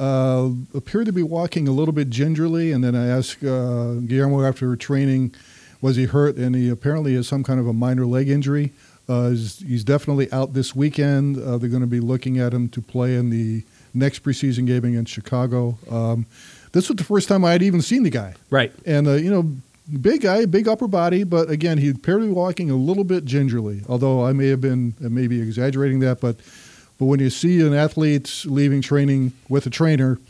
[0.00, 4.42] Uh, appeared to be walking a little bit gingerly, and then I asked uh, Guillermo
[4.42, 5.34] after training,
[5.82, 6.36] was he hurt?
[6.36, 8.72] And he apparently has some kind of a minor leg injury.
[9.08, 11.36] Uh, he's, he's definitely out this weekend.
[11.36, 14.84] Uh, they're going to be looking at him to play in the next preseason game
[14.84, 15.76] against Chicago.
[15.90, 16.24] Um,
[16.70, 18.34] this was the first time I had even seen the guy.
[18.48, 18.72] Right.
[18.86, 19.52] And uh, you know,
[20.00, 23.24] big guy, big upper body, but again, he appeared to be walking a little bit
[23.24, 23.82] gingerly.
[23.88, 26.36] Although I may have been maybe exaggerating that, but
[26.98, 30.20] but when you see an athlete leaving training with a trainer,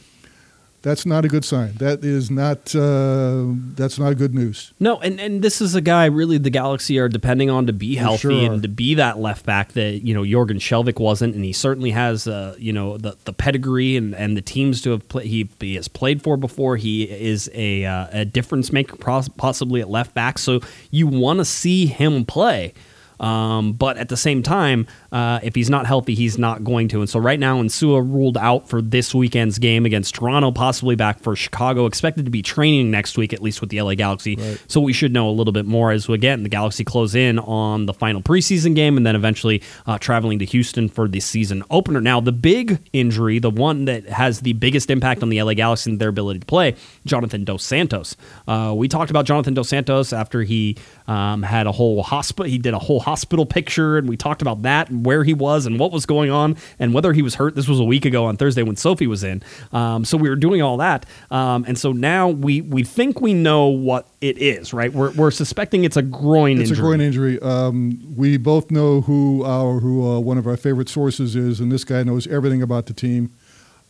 [0.82, 1.74] that's not a good sign.
[1.74, 4.72] That is not uh, that's not good news.
[4.80, 7.94] No, and, and this is a guy really the Galaxy are depending on to be
[7.94, 11.44] healthy sure and to be that left back that you know Jorgen Skjelvik wasn't, and
[11.44, 15.08] he certainly has uh, you know the the pedigree and, and the teams to have
[15.08, 16.76] play, he he has played for before.
[16.76, 21.44] He is a uh, a difference maker possibly at left back, so you want to
[21.44, 22.74] see him play.
[23.22, 27.00] Um, but at the same time, uh, if he's not healthy, he's not going to.
[27.00, 31.20] And so right now, Insua ruled out for this weekend's game against Toronto, possibly back
[31.20, 31.86] for Chicago.
[31.86, 34.34] Expected to be training next week, at least with the LA Galaxy.
[34.34, 34.60] Right.
[34.66, 37.86] So we should know a little bit more as again the Galaxy close in on
[37.86, 42.00] the final preseason game, and then eventually uh, traveling to Houston for the season opener.
[42.00, 45.90] Now, the big injury, the one that has the biggest impact on the LA Galaxy
[45.92, 46.74] and their ability to play,
[47.06, 48.16] Jonathan Dos Santos.
[48.48, 52.50] Uh, we talked about Jonathan Dos Santos after he um, had a whole hospital.
[52.50, 53.11] He did a whole hospital
[53.46, 56.56] picture, and we talked about that and where he was and what was going on
[56.78, 57.54] and whether he was hurt.
[57.54, 59.42] This was a week ago on Thursday when Sophie was in.
[59.72, 63.34] Um, so we were doing all that, um, and so now we we think we
[63.34, 64.72] know what it is.
[64.72, 64.92] Right?
[64.92, 66.72] We're we're suspecting it's a groin It's injury.
[66.72, 67.42] It's a groin injury.
[67.42, 71.70] Um, we both know who our who uh, one of our favorite sources is, and
[71.70, 73.32] this guy knows everything about the team.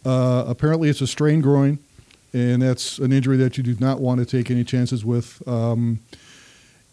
[0.04, 1.78] Uh, apparently, it's a strained groin,
[2.32, 5.46] and that's an injury that you do not want to take any chances with.
[5.46, 6.00] Um,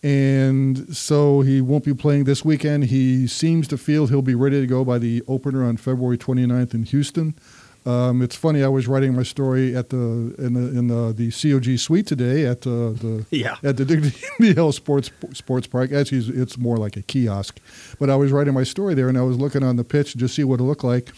[0.03, 2.85] and so he won't be playing this weekend.
[2.85, 6.73] He seems to feel he'll be ready to go by the opener on February 29th
[6.73, 7.35] in Houston.
[7.85, 8.61] Um, it's funny.
[8.63, 12.45] I was writing my story at the in the in the, the COG suite today
[12.45, 13.55] at uh, the Yeah.
[13.63, 15.91] at the Dignity Health Sports Sports Park.
[15.91, 17.59] Actually, it's- more like a kiosk,
[17.99, 20.17] but I was writing my story there, and I was looking on the pitch to
[20.17, 21.09] just see what it looked like,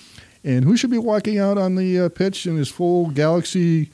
[0.43, 3.89] and who should be walking out on the uh, pitch in his full Galaxy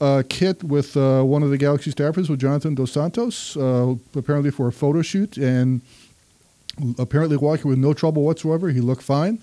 [0.00, 4.50] uh, kit with uh, one of the Galaxy staffers with Jonathan Dos Santos, uh, apparently
[4.50, 5.80] for a photo shoot, and
[6.98, 8.70] apparently walking with no trouble whatsoever.
[8.70, 9.40] He looked fine.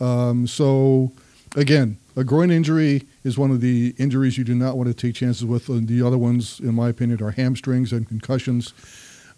[0.00, 1.12] Um, so,
[1.56, 5.14] again, a groin injury is one of the injuries you do not want to take
[5.14, 5.68] chances with.
[5.68, 8.74] And the other ones, in my opinion, are hamstrings and concussions.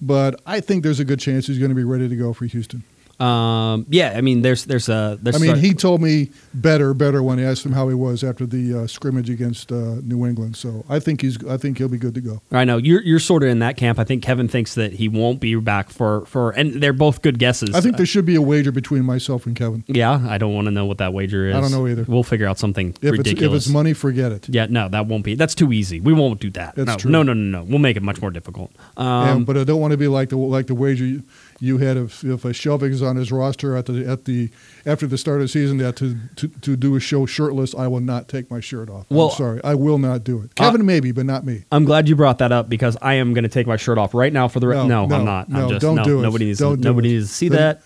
[0.00, 2.44] But I think there's a good chance he's going to be ready to go for
[2.44, 2.82] Houston.
[3.18, 6.92] Um, yeah, I mean, there's there's a there's I mean, a- he told me better,
[6.92, 10.26] better when I asked him how he was after the uh, scrimmage against uh, New
[10.26, 10.56] England.
[10.56, 12.42] So I think he's, I think he'll be good to go.
[12.52, 13.98] I know you're you're sort of in that camp.
[13.98, 17.38] I think Kevin thinks that he won't be back for for, and they're both good
[17.38, 17.74] guesses.
[17.74, 19.82] I think there should be a wager between myself and Kevin.
[19.86, 21.56] yeah, I don't want to know what that wager is.
[21.56, 22.04] I don't know either.
[22.06, 23.64] We'll figure out something If it's, ridiculous.
[23.64, 24.48] if it's money, forget it.
[24.50, 25.34] yeah, no, that won't be.
[25.34, 26.00] That's too easy.
[26.00, 26.74] We won't do that.
[26.74, 27.10] That's no, true.
[27.10, 27.64] no, no, no, no.
[27.64, 28.72] We'll make it much more difficult.
[28.96, 31.22] Um, and, but I don't want to be like the like the wager you,
[31.60, 34.50] you had if if a Skjelvik is on his roster at the at the
[34.84, 37.86] after the start of the season that to, to to do a show shirtless, I
[37.86, 39.06] will not take my shirt off.
[39.08, 40.50] Well, I'm sorry, I will not do it.
[40.60, 41.64] uh, Kevin maybe, but not me.
[41.72, 44.12] I'm glad you brought that up because I am going to take my shirt off
[44.12, 44.86] right now for the rest.
[44.88, 45.48] No, No, no, I'm not.
[45.48, 46.04] no, I'm just don't no.
[46.04, 46.22] do it.
[46.22, 46.58] Nobody needs.
[46.58, 47.12] Don't to, nobody it.
[47.18, 47.82] needs to see that.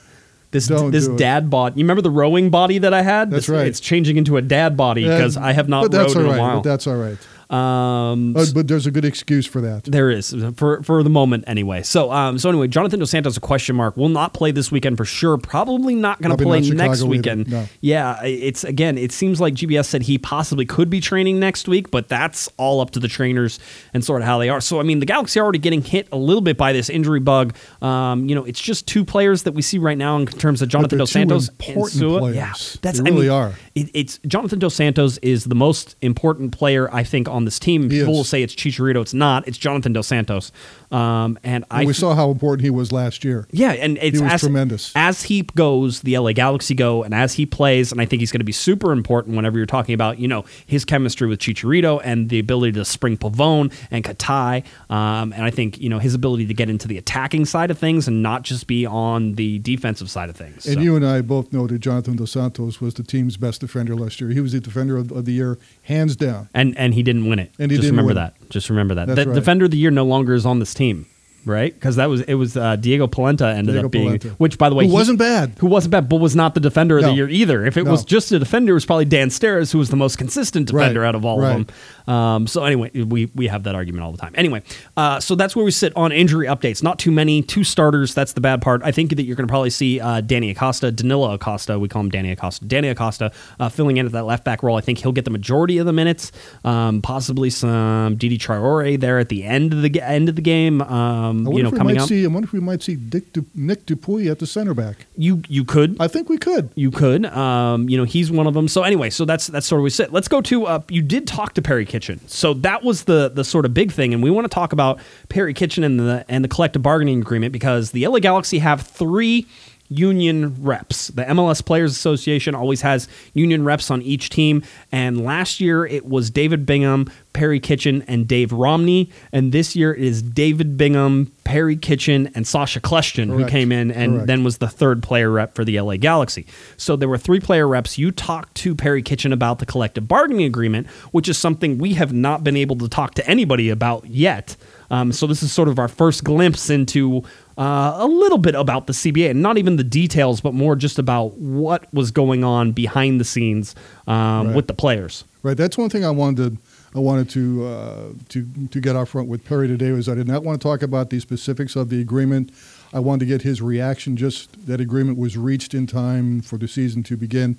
[0.53, 1.77] This this dad bod.
[1.77, 3.31] You remember the rowing body that I had?
[3.31, 3.67] That's This- right.
[3.69, 6.57] It's changing into a dad body because Uh, I have not rowed in a while.
[6.61, 7.17] But that's all right.
[7.51, 9.85] Um, Uh, but there's a good excuse for that.
[9.85, 11.83] There is for for the moment anyway.
[11.83, 14.97] So um so anyway, Jonathan Dos Santos a question mark will not play this weekend
[14.97, 15.37] for sure.
[15.37, 17.49] Probably not going to play next weekend.
[17.51, 17.67] no.
[17.81, 18.97] Yeah, it's again.
[18.97, 22.81] It seems like GBS said he possibly could be training next week, but that's all
[22.81, 23.59] up to the trainers
[23.93, 24.61] and sort of how they are.
[24.61, 27.21] So I mean, the Galaxy are already getting hit a little bit by this injury
[27.21, 27.55] bug.
[27.83, 30.69] Um, you know, it's just two players that we see right now in terms of
[30.69, 32.37] Jonathan Dos Santos important players.
[32.37, 33.53] Yeah, that's They I really mean, are.
[33.75, 37.83] It, it's Jonathan Dos Santos is the most important player I think on this team.
[37.85, 38.17] He People is.
[38.19, 39.01] will say it's Chicharito.
[39.03, 39.47] It's not.
[39.49, 40.53] It's Jonathan Dos Santos.
[40.91, 43.47] Um, and I And we saw how important he was last year.
[43.53, 44.93] yeah, and it's was as, tremendous.
[44.97, 48.33] As he goes, the LA Galaxy go, and as he plays, and I think he's
[48.33, 52.01] going to be super important whenever you're talking about, you know, his chemistry with Chicharito
[52.03, 54.65] and the ability to spring Pavone and Katai.
[54.91, 57.79] Um, and I think, you know, his ability to get into the attacking side of
[57.79, 60.67] things and not just be on the defensive side of things.
[60.67, 63.61] And So- you and I both know that Jonathan Dos Santos was the team's best
[63.61, 64.31] defender last year.
[64.31, 66.49] He was the defender of, of the year, hands down.
[66.53, 67.53] and and he didn't win it.
[67.59, 68.35] And he Just remember that.
[68.51, 69.07] Just remember that.
[69.07, 69.35] That's the right.
[69.35, 71.07] defender of the year no longer is on this team.
[71.47, 74.29] Right, because that was it was uh, Diego Polenta ended Diego up being, Polenta.
[74.39, 75.55] which by the way Who he- wasn't bad.
[75.59, 77.65] who wasn't bad, but was not the defender of the year either.
[77.65, 77.91] If it No.
[77.93, 81.01] was just a defender, it was probably Dan Steres, who was the most consistent defender
[81.01, 81.61] Right, out of all right.
[81.61, 81.67] of
[82.07, 82.15] them.
[82.15, 84.33] Um, so anyway, we we have that argument all the time.
[84.35, 84.63] Anyway,
[84.97, 86.83] uh, so that's where we sit on injury updates.
[86.83, 88.15] Not too many, two starters.
[88.15, 88.83] That's the bad part.
[88.85, 91.79] I think that you're going to probably see uh, Danny Acosta, Danilo Acosta.
[91.79, 92.65] We call him Danny Acosta.
[92.67, 94.77] Danny Acosta uh, filling in at that left back role.
[94.77, 96.33] I think he'll get the majority of the minutes.
[96.65, 100.83] Um, possibly some Diedie Traore there at the end of the end of the game.
[100.83, 102.09] Um, I wonder you know, if we coming might up.
[102.09, 102.25] see.
[102.25, 105.07] I wonder if we might see Dick Du, Nick DePuy at the center back.
[105.17, 106.71] You you could I think we could.
[106.75, 107.27] You could.
[107.27, 108.69] Um, you know, he's one of them.
[108.69, 110.13] So anyway, so that's that's sort of where we sit.
[110.13, 110.67] Let's go to.
[110.67, 113.93] Uh, you did talk to Perry Kitchen, so that was the the sort of big
[113.93, 117.21] thing, and we want to talk about Perry Kitchen and the and the collective bargaining
[117.21, 119.47] agreement because the LA Galaxy have three
[119.91, 121.09] union reps.
[121.09, 126.07] The MLS Players Association always has union reps on each team, and last year it
[126.07, 131.33] was David Bingham, Perry Kitchen, and Dave Romney, and this year it is David Bingham,
[131.45, 134.27] Perry Kitchen, and Sacha Kljestan who came in and Correct.
[134.29, 136.47] then was the third player rep for the LA Galaxy.
[136.77, 137.99] So there were three player reps.
[137.99, 142.13] You talked to Perry Kitchen about the collective bargaining agreement, which is something we have
[142.13, 144.57] not been able to talk to anybody about yet.
[144.91, 147.23] Um, so this is sort of our first glimpse into
[147.57, 150.99] uh, a little bit about the CBA, and not even the details, but more just
[150.99, 153.75] about what was going on behind the scenes
[154.07, 154.57] um, Right.
[154.57, 155.25] with the players.
[155.43, 155.57] Right.
[155.57, 156.57] That's one thing I wanted.
[156.57, 156.63] to.
[156.93, 160.27] I wanted to uh, to to get out front with Perry today was I did
[160.27, 162.51] not want to talk about the specifics of the agreement.
[162.93, 164.17] I wanted to get his reaction.
[164.17, 167.59] Just that agreement was reached in time for the season to begin.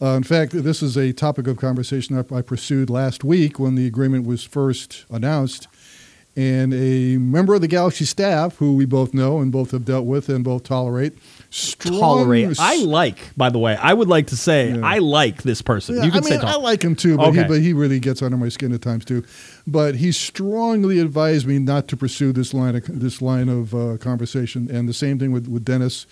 [0.00, 3.74] Uh, in fact, this is a topic of conversation I, I pursued last week when
[3.74, 5.68] the agreement was first announced.
[6.40, 10.06] And a member of the Galaxy staff, who we both know and both have dealt
[10.06, 11.12] with and both tolerate,
[11.50, 12.56] strong, Tolerate.
[12.58, 14.80] I like, by the way, I would like to say, Yeah.
[14.82, 15.96] I like this person.
[15.96, 18.00] Yeah, you can I say mean, I like him too, but, he, but he really
[18.00, 19.22] gets under my skin at times too.
[19.66, 23.98] But he strongly advised me not to pursue this line of this line of uh,
[23.98, 26.06] conversation, and the same thing with with Dennis.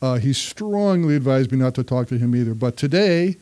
[0.00, 2.54] Uh, he strongly advised me not to talk to him either.
[2.54, 3.38] But today,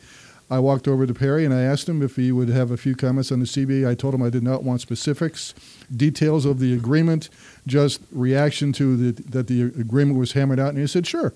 [0.49, 2.95] I walked over to Perry and I asked him if he would have a few
[2.95, 3.87] comments on the CBA.
[3.87, 5.53] I told him I did not want specifics,
[5.95, 7.29] details of the agreement,
[7.65, 11.33] just reaction to the, that the agreement was hammered out, and he said, "Sure."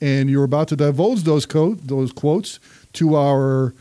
[0.00, 2.58] and you're about to divulge those co- those quotes
[2.94, 3.74] to our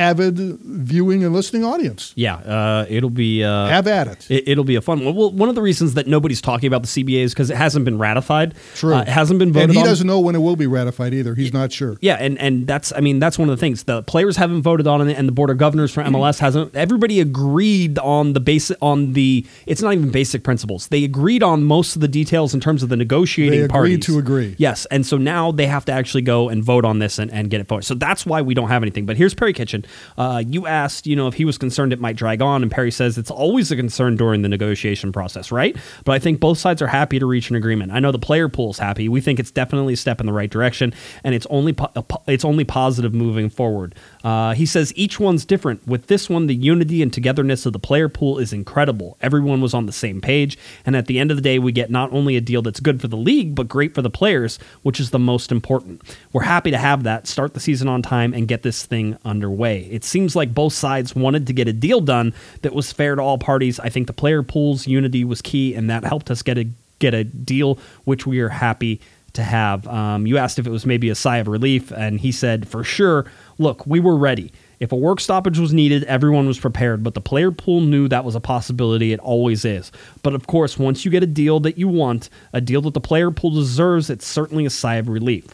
[0.00, 2.12] avid viewing and listening audience.
[2.16, 4.48] Yeah, uh, it'll be uh, Have at it.
[4.48, 5.14] It, will be a fun one.
[5.14, 7.84] Well, one of the reasons that nobody's talking about the CBA is because it hasn't
[7.84, 8.54] been ratified.
[8.74, 8.94] True.
[8.94, 9.70] Uh, it hasn't been voted on.
[9.70, 9.86] and he on.
[9.86, 11.34] doesn't know when it will be ratified either.
[11.34, 11.96] He's not sure.
[12.00, 13.84] Yeah, and, and that's I mean that's one of the things.
[13.84, 16.74] The players haven't voted on it, and the board of governors for MLS hasn't.
[16.74, 19.46] Everybody agreed on the basic on the.
[19.66, 20.88] It's not even basic principles.
[20.88, 24.06] They agreed on most of the details in terms of the negotiating They agreed parties.
[24.06, 24.54] to agree.
[24.58, 27.50] Yes, and so now they have to actually go and vote on this and, and
[27.50, 27.84] get it voted.
[27.84, 29.06] So that's why we don't have anything.
[29.06, 29.84] But here's Perry Kitchen.
[30.18, 32.90] Uh, you asked, you know, if he was concerned it might drag on, and Perry
[32.90, 35.76] says it's always a concern during the negotiation process, right?
[36.04, 37.92] But I think both sides are happy to reach an agreement.
[37.92, 39.08] I know the player pool's happy.
[39.08, 40.92] We think it's definitely a step in the right direction,
[41.24, 41.92] and it's only po-
[42.26, 43.94] it's only positive moving forward.
[44.22, 45.86] Uh, he says each one's different.
[45.86, 49.16] With this one, the unity and togetherness of the player pool is incredible.
[49.20, 51.90] Everyone was on the same page, and at the end of the day, we get
[51.90, 55.00] not only a deal that's good for the league, but great for the players, which
[55.00, 56.02] is the most important.
[56.32, 59.88] We're happy to have that, start the season on time, and get this thing underway.
[59.90, 63.22] It seems like both sides wanted to get a deal done that was fair to
[63.22, 63.80] all parties.
[63.80, 67.14] I think the player pool's unity was key, and that helped us get a get
[67.14, 69.00] a deal, which we are happy
[69.32, 69.86] to have.
[69.88, 72.84] Um, you asked if it was maybe a sigh of relief, and he said, for
[72.84, 73.26] sure,
[73.60, 74.52] look, we were ready.
[74.80, 78.24] If a work stoppage was needed, everyone was prepared, but the player pool knew that
[78.24, 79.12] was a possibility.
[79.12, 79.92] It always is.
[80.22, 83.00] But of course, once you get a deal that you want, a deal that the
[83.00, 85.44] player pool deserves, it's certainly a sigh of relief.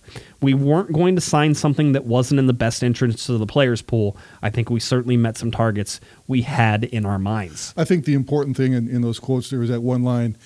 [0.41, 3.83] We weren't going to sign something that wasn't in the best interest of the players
[3.83, 4.17] pool.
[4.43, 7.75] I think we certainly met some targets we had in our minds.
[7.77, 10.37] I think the important thing in, in those quotes there was that one line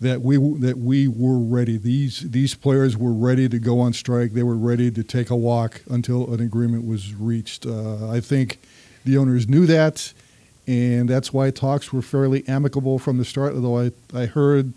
[0.00, 1.76] that we that we were ready.
[1.76, 4.32] These these players were ready to go on strike.
[4.32, 7.66] They were ready to take a walk until an agreement was reached.
[7.66, 8.58] Uh, I think
[9.04, 10.12] the owners knew that,
[10.66, 13.54] and that's why talks were fairly amicable from the start.
[13.54, 14.74] Although I, I heard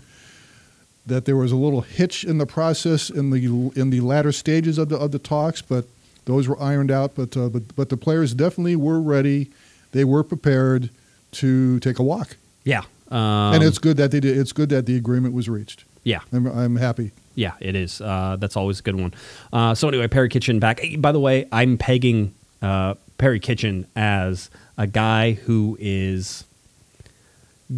[1.05, 4.77] that there was a little hitch in the process in the in the latter stages
[4.77, 5.85] of the of the talks, but
[6.25, 7.15] those were ironed out.
[7.15, 9.49] But uh, but but the players definitely were ready.
[9.93, 10.89] They were prepared
[11.31, 12.37] to take a walk.
[12.63, 12.83] Yeah.
[13.09, 14.37] Um, and it's good that they did.
[14.37, 15.85] It's good that the agreement was reached.
[16.03, 16.19] yeah.
[16.33, 17.11] I'm, I'm happy.
[17.35, 18.01] Yeah, it is.
[18.01, 19.13] Uh, that's always a good one.
[19.53, 20.79] Uh, so anyway, Perry Kitchen back.
[20.79, 26.45] Hey, by the way, I'm pegging uh, Perry Kitchen as a guy who is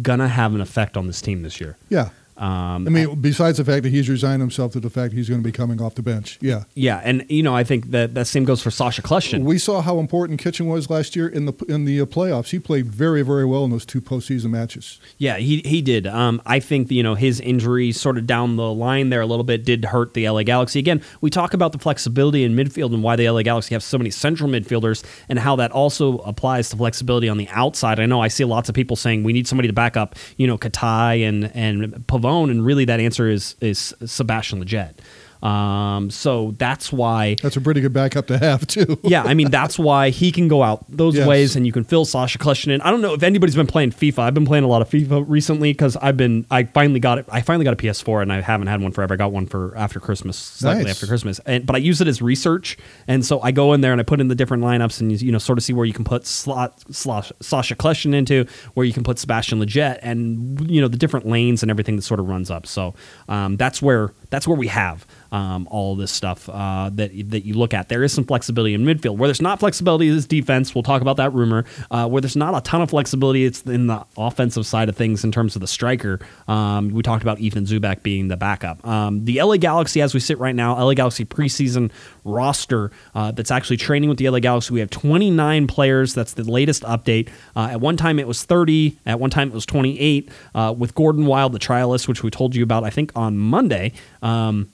[0.02, 1.76] gonna have an effect on this team this year.
[1.88, 2.10] Yeah.
[2.40, 5.42] Um, I mean, besides the fact that he's resigned himself to the fact he's going
[5.42, 6.38] to be coming off the bench.
[6.40, 6.64] Yeah.
[6.74, 9.44] yeah, and you know, I think that that same goes for Sacha Kljestan.
[9.44, 12.50] We saw how important Kitchen was last year in the in the uh, playoffs.
[12.50, 14.98] He played very very well in those two postseason matches.
[15.18, 16.06] Yeah, he he did.
[16.06, 19.44] Um, I think you know his injury sort of down the line there a little
[19.44, 20.78] bit did hurt the LA Galaxy.
[20.78, 23.98] Again, we talk about the flexibility in midfield and why the LA Galaxy have so
[23.98, 28.00] many central midfielders and how that also applies to flexibility on the outside.
[28.00, 30.46] I know I see lots of people saying we need somebody to back up, you
[30.46, 34.94] know, Katai and and Pavone, and really that answer is is Sebastian Lletget.
[35.42, 38.98] Um, so that's why That's a pretty good backup to have too.
[39.04, 41.26] yeah, I mean that's why he can go out those Yes.
[41.26, 42.80] ways, and you can fill Sacha Kljestan in.
[42.82, 44.18] I don't know if anybody's been playing FIFA.
[44.20, 46.46] I've been playing a lot of FIFA recently because I've been.
[46.50, 47.26] I finally got it.
[47.30, 49.14] I finally got a PS4, and I haven't had one forever.
[49.14, 50.92] I got one for after Christmas, slightly Nice.
[50.96, 52.76] after Christmas, and but I use it as research,
[53.08, 55.18] and so I go in there and I put in the different lineups, and you,
[55.26, 58.84] you know sort of see where you can put slot, slot Sacha Kljestan into, where
[58.84, 62.20] you can put Sebastian Lletget, and you know the different lanes and everything that sort
[62.20, 62.66] of runs up.
[62.66, 62.94] So
[63.28, 67.54] um, that's where that's where we have um, all this stuff uh, that that you
[67.54, 67.88] look at.
[67.88, 69.16] There is some flexibility in midfield.
[69.16, 70.74] Where there's not flexibility is defense.
[70.74, 71.64] We'll talk about that rumor.
[71.90, 75.24] Uh, where there's not a ton of flexibility, it's in the offensive side of things
[75.24, 76.20] in terms of the striker.
[76.48, 78.86] Um, we talked about Ethan Zubak being the backup.
[78.86, 81.90] Um, the LA Galaxy, as we sit right now, LA Galaxy preseason
[82.24, 84.74] roster uh, that's actually training with the LA Galaxy.
[84.74, 86.14] We have 29 players.
[86.14, 87.28] That's the latest update.
[87.54, 88.98] Uh, at one time it was 30.
[89.06, 90.30] At one time it was 28.
[90.54, 93.92] Uh, with Gordon Wild, the trialist, which we told you about, I think on Monday.
[94.22, 94.68] Um,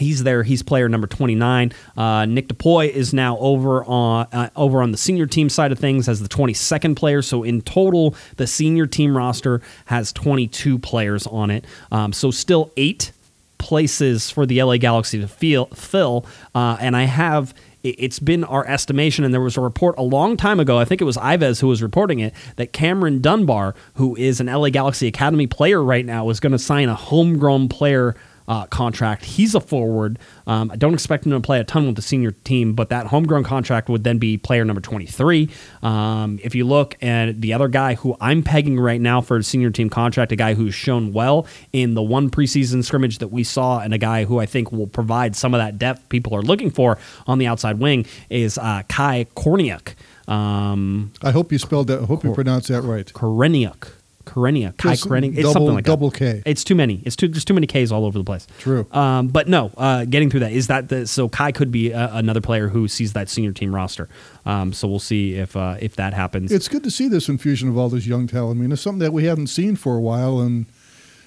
[0.00, 0.42] He's there.
[0.42, 1.72] He's player number 29.
[1.96, 5.78] Uh, Nick DePuy is now over on uh, over on the senior team side of
[5.78, 7.22] things as the 22nd player.
[7.22, 11.64] So in total, the senior team roster has 22 players on it.
[11.92, 13.12] Um, so still eight
[13.58, 16.24] places for the LA Galaxy to feel, fill.
[16.54, 20.02] Uh, and I have it- it's been our estimation, and there was a report a
[20.02, 20.78] long time ago.
[20.78, 24.48] I think it was Ives who was reporting it that Cameron Dunbar, who is an
[24.48, 28.16] LA Galaxy Academy player right now, is going to sign a homegrown player
[28.50, 29.24] uh, contract.
[29.24, 30.18] He's a forward.
[30.48, 33.06] Um, I don't expect him to play a ton with the senior team, but that
[33.06, 35.48] homegrown contract would then be player number 23.
[35.84, 39.44] Um, if you look at the other guy who I'm pegging right now for a
[39.44, 43.44] senior team contract, a guy who's shown well in the one preseason scrimmage that we
[43.44, 46.42] saw, and a guy who I think will provide some of that depth people are
[46.42, 46.98] looking for
[47.28, 49.94] on the outside wing, is uh, Kai Korniak.
[50.26, 52.00] Um, I hope you spelled that.
[52.00, 53.06] I hope you pronounced that right.
[53.06, 53.92] Koreniuk.
[54.30, 55.30] Karenia, Kai Just Karenia.
[55.32, 56.18] It's double- something like double that.
[56.18, 56.42] K.
[56.46, 57.02] It's too many.
[57.04, 58.46] It's too there's too many K's all over the place.
[58.58, 58.86] True.
[58.92, 62.16] Um, but no, uh, getting through that is that the so Kai could be uh
[62.18, 64.08] another player who sees that senior team roster.
[64.46, 66.52] Um, so we'll see if uh, if that happens.
[66.52, 68.58] It's good to see this infusion of all this young talent.
[68.58, 70.66] I mean, it's something that we haven't seen for a while, and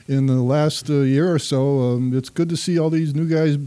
[0.06, 3.26] in the last uh, year or so, um, it's good to see all these new
[3.26, 3.58] guys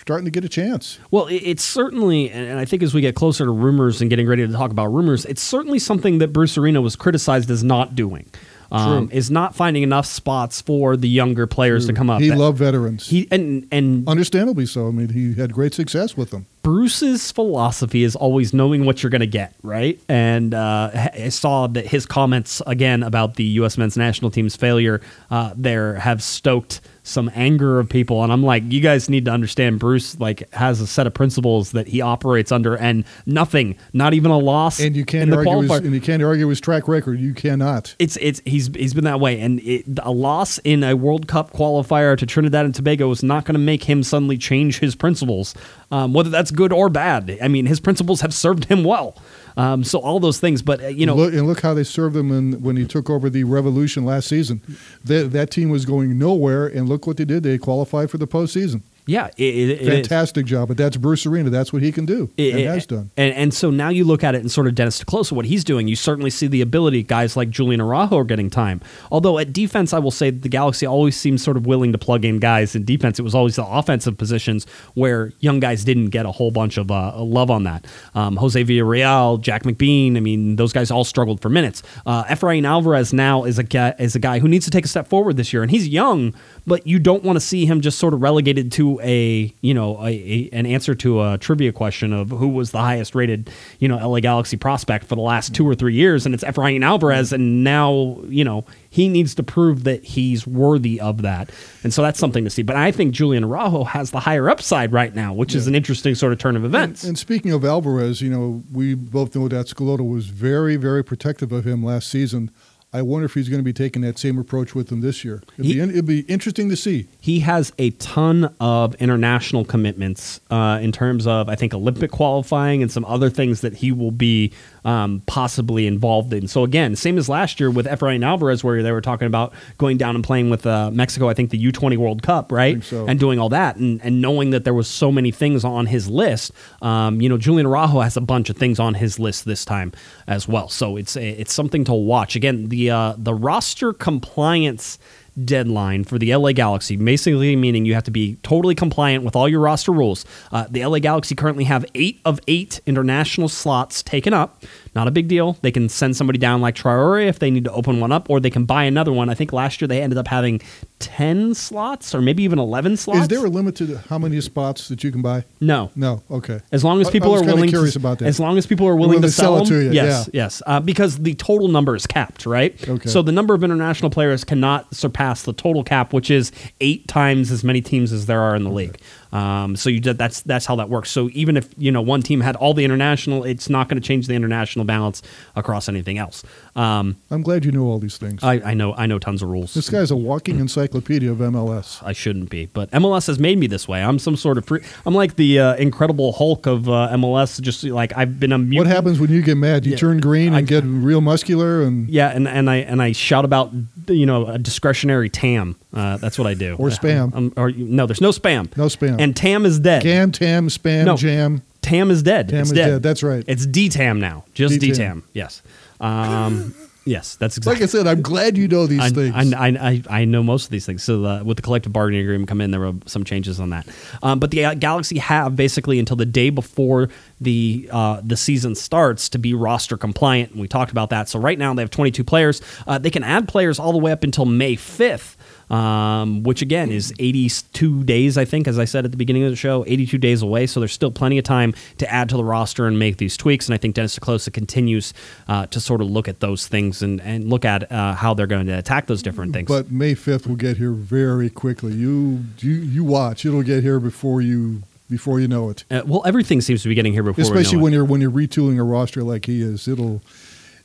[0.00, 0.98] starting to get a chance.
[1.12, 4.26] Well, it- it's certainly, and I think as we get closer to rumors and getting
[4.26, 7.94] ready to talk about rumors, it's certainly something that Bruce Arena was criticized as not
[7.94, 8.26] doing.
[8.72, 12.20] Um, is not finding enough spots for the younger players to come up.
[12.20, 13.06] He That- loved veterans.
[13.08, 14.88] he and and Understandably so.
[14.88, 16.46] I mean, he had great success with them.
[16.62, 20.00] Bruce's philosophy is always knowing what you're going to get, right?
[20.08, 23.76] And uh, I saw that his comments again about the U.S.
[23.76, 25.00] men's national team's failure
[25.30, 29.30] uh, there have stoked some anger of people, and I'm like, you guys need to
[29.30, 29.78] understand.
[29.78, 34.30] Bruce like has a set of principles that he operates under, and nothing, not even
[34.30, 37.20] a loss, And you can't argue his, and you can't argue his track record.
[37.20, 37.94] You cannot.
[37.98, 41.52] it's it's he's he's been that way, and it, a loss in a World Cup
[41.52, 45.54] qualifier to Trinidad and Tobago is not going to make him suddenly change his principles,
[45.90, 47.38] um, whether that's good or bad.
[47.42, 49.16] I mean, his principles have served him well.
[49.56, 52.16] Um, so all those things, but uh, you know, look, and look how they served
[52.16, 54.60] him in, when he took over the Revolution last season.
[55.04, 57.42] That that team was going nowhere, and look what they did.
[57.44, 58.82] They qualified for the postseason.
[59.06, 59.86] Yeah, it, it, it.
[59.86, 60.68] Fantastic job.
[60.68, 61.50] But that's Bruce Arena.
[61.50, 63.10] That's what he can do It- and it- has done.
[63.16, 65.44] And, and so now you look at it and sort of Dennis te Kloese, what
[65.44, 68.80] he's doing, you certainly see the ability guys like Julian Araujo are getting time.
[69.10, 72.24] Although at defense, I will say the Galaxy always seems sort of willing to plug
[72.24, 73.18] in guys in defense.
[73.18, 76.90] It was always the offensive positions where young guys didn't get a whole bunch of
[76.90, 77.86] uh, love on that.
[78.14, 81.82] Um, Jose Villarreal, Jack McBean, I mean, those guys all struggled for minutes.
[82.06, 84.88] Uh, Efrain Alvarez now is a, guy, is a guy who needs to take a
[84.88, 86.34] step forward this year, and he's young,
[86.66, 89.98] but you don't want to see him just sort of relegated to a, you know,
[90.02, 93.88] a, a, an answer to a trivia question of who was the highest rated, you
[93.88, 97.32] know, LA Galaxy prospect for the last two or three years, and it's Efrain Alvarez,
[97.32, 101.50] and now, you know, he needs to prove that he's worthy of that.
[101.82, 102.62] And so that's something to see.
[102.62, 106.14] But I think Julian Araujo has the higher upside right now, which is an interesting
[106.14, 107.02] sort of turn of events.
[107.02, 111.50] And speaking of Alvarez, you know, we both know that Schelotto was very, very protective
[111.50, 112.52] of him last season.
[112.94, 115.42] I wonder if he's going to be taking that same approach with him this year.
[115.58, 117.08] It'd, He- be, it'd be interesting to see.
[117.20, 122.82] he has a ton of international commitments uh, in terms of I think Olympic qualifying
[122.82, 124.52] and some other things that he will be
[124.84, 126.48] um, possibly involved in.
[126.48, 129.96] So again, same as last year with Efrain Alvarez, where they were talking about going
[129.96, 131.28] down and playing with uh, Mexico.
[131.28, 133.06] I think the U twenty World Cup, right, so.
[133.06, 136.08] and doing all that, and, and knowing that there was so many things on his
[136.08, 136.52] list.
[136.82, 139.92] Um, you know, Julian Araujo has a bunch of things on his list this time
[140.26, 140.68] as well.
[140.68, 142.36] So it's it's something to watch.
[142.36, 144.98] Again, the uh, the roster compliance
[145.42, 149.48] deadline for the LA Galaxy, basically meaning you have to be totally compliant with all
[149.48, 150.24] your roster rules.
[150.52, 154.62] Uh, the LA Galaxy currently have eight of eight international slots taken up.
[154.94, 155.56] Not a big deal.
[155.62, 158.40] They can send somebody down like Traore if they need to open one up, or
[158.40, 159.28] they can buy another one.
[159.28, 160.60] I think last year they ended up having
[161.00, 163.20] 10 slots or maybe even 11 slots.
[163.20, 165.44] Is there a limit to how many spots that you can buy?
[165.60, 165.90] no.
[165.96, 166.22] No.
[166.30, 166.60] Okay.
[166.72, 168.26] As long as people I was are willing curious to, about that.
[168.26, 170.28] as long as people are willing, Willing to, to sell it them, to you, yes,
[170.32, 170.44] yeah.
[170.44, 172.88] yes, uh, because the total number is capped, right?
[172.88, 173.08] Okay.
[173.08, 177.50] So the number of international players cannot surpass the total cap, which is eight times
[177.50, 178.98] as many teams as there are in the league.
[179.34, 181.10] Um, so you did, that's that's how that works.
[181.10, 184.06] So even if you know one team had all the international, it's not going to
[184.06, 185.22] change the international balance
[185.56, 186.44] across anything else.
[186.76, 188.42] Um, I'm glad you know all these things.
[188.44, 189.74] I, I know I know tons of rules.
[189.74, 192.00] this guy's a walking encyclopedia of MLS.
[192.04, 194.02] I shouldn't be, but MLS has made me this way.
[194.04, 194.80] I'm some sort of free.
[195.04, 197.60] I'm like the uh, Incredible Hulk of uh, MLS.
[197.60, 199.84] Just like I've been a What happens when you get mad?
[199.84, 199.98] You Yeah.
[199.98, 203.44] turn green I- and get real muscular, and Yeah, and, and I and I shout
[203.44, 203.72] about
[204.08, 205.74] you know a discretionary TAM.
[205.92, 206.74] Uh, that's what I do.
[206.76, 207.32] Or spam.
[207.34, 208.76] Um, or no, there's no spam.
[208.76, 209.16] No spam.
[209.20, 210.02] And TAM is dead.
[210.02, 211.16] Gam, tam, spam, No.
[211.16, 211.62] jam.
[211.80, 212.48] TAM is dead.
[212.48, 212.86] Tam it's is dead.
[212.88, 213.02] dead.
[213.02, 213.44] That's right.
[213.46, 214.44] It's DTAM now.
[214.54, 214.96] Just DTAM.
[214.96, 215.22] DTAM.
[215.34, 215.62] Yes.
[216.00, 217.80] Um, yes, that's exactly.
[217.80, 217.82] Like.
[217.82, 219.34] I said, I'm glad you know these I, things.
[219.54, 221.02] I, I, I, I know most of these things.
[221.02, 223.86] So uh, with the collective bargaining agreement come in, there were some changes on that.
[224.22, 227.10] Um, but the uh, Galaxy have basically until the day before
[227.40, 231.28] the uh, the season starts to be roster compliant, and we talked about that.
[231.28, 232.62] So right now they have 22 players.
[232.86, 235.36] Uh, they can add players all the way up until May 5th.
[235.74, 239.50] Um, which again is 82 days, I think, as I said at the beginning of
[239.50, 240.68] the show, 82 days away.
[240.68, 243.66] So there's still plenty of time to add to the roster and make these tweaks.
[243.66, 245.12] And I think Dennis te Kloese continues
[245.48, 248.46] uh, to sort of look at those things and, and look at uh, how they're
[248.46, 249.66] going to attack those different things.
[249.66, 251.92] But May 5th will get here very quickly.
[251.92, 255.84] You you you watch; it'll get here before you before you know it.
[255.90, 257.42] Uh, well, everything seems to be getting here before.
[257.42, 257.96] Especially know when it.
[257.96, 260.22] you're when you're retooling a roster like he is, it'll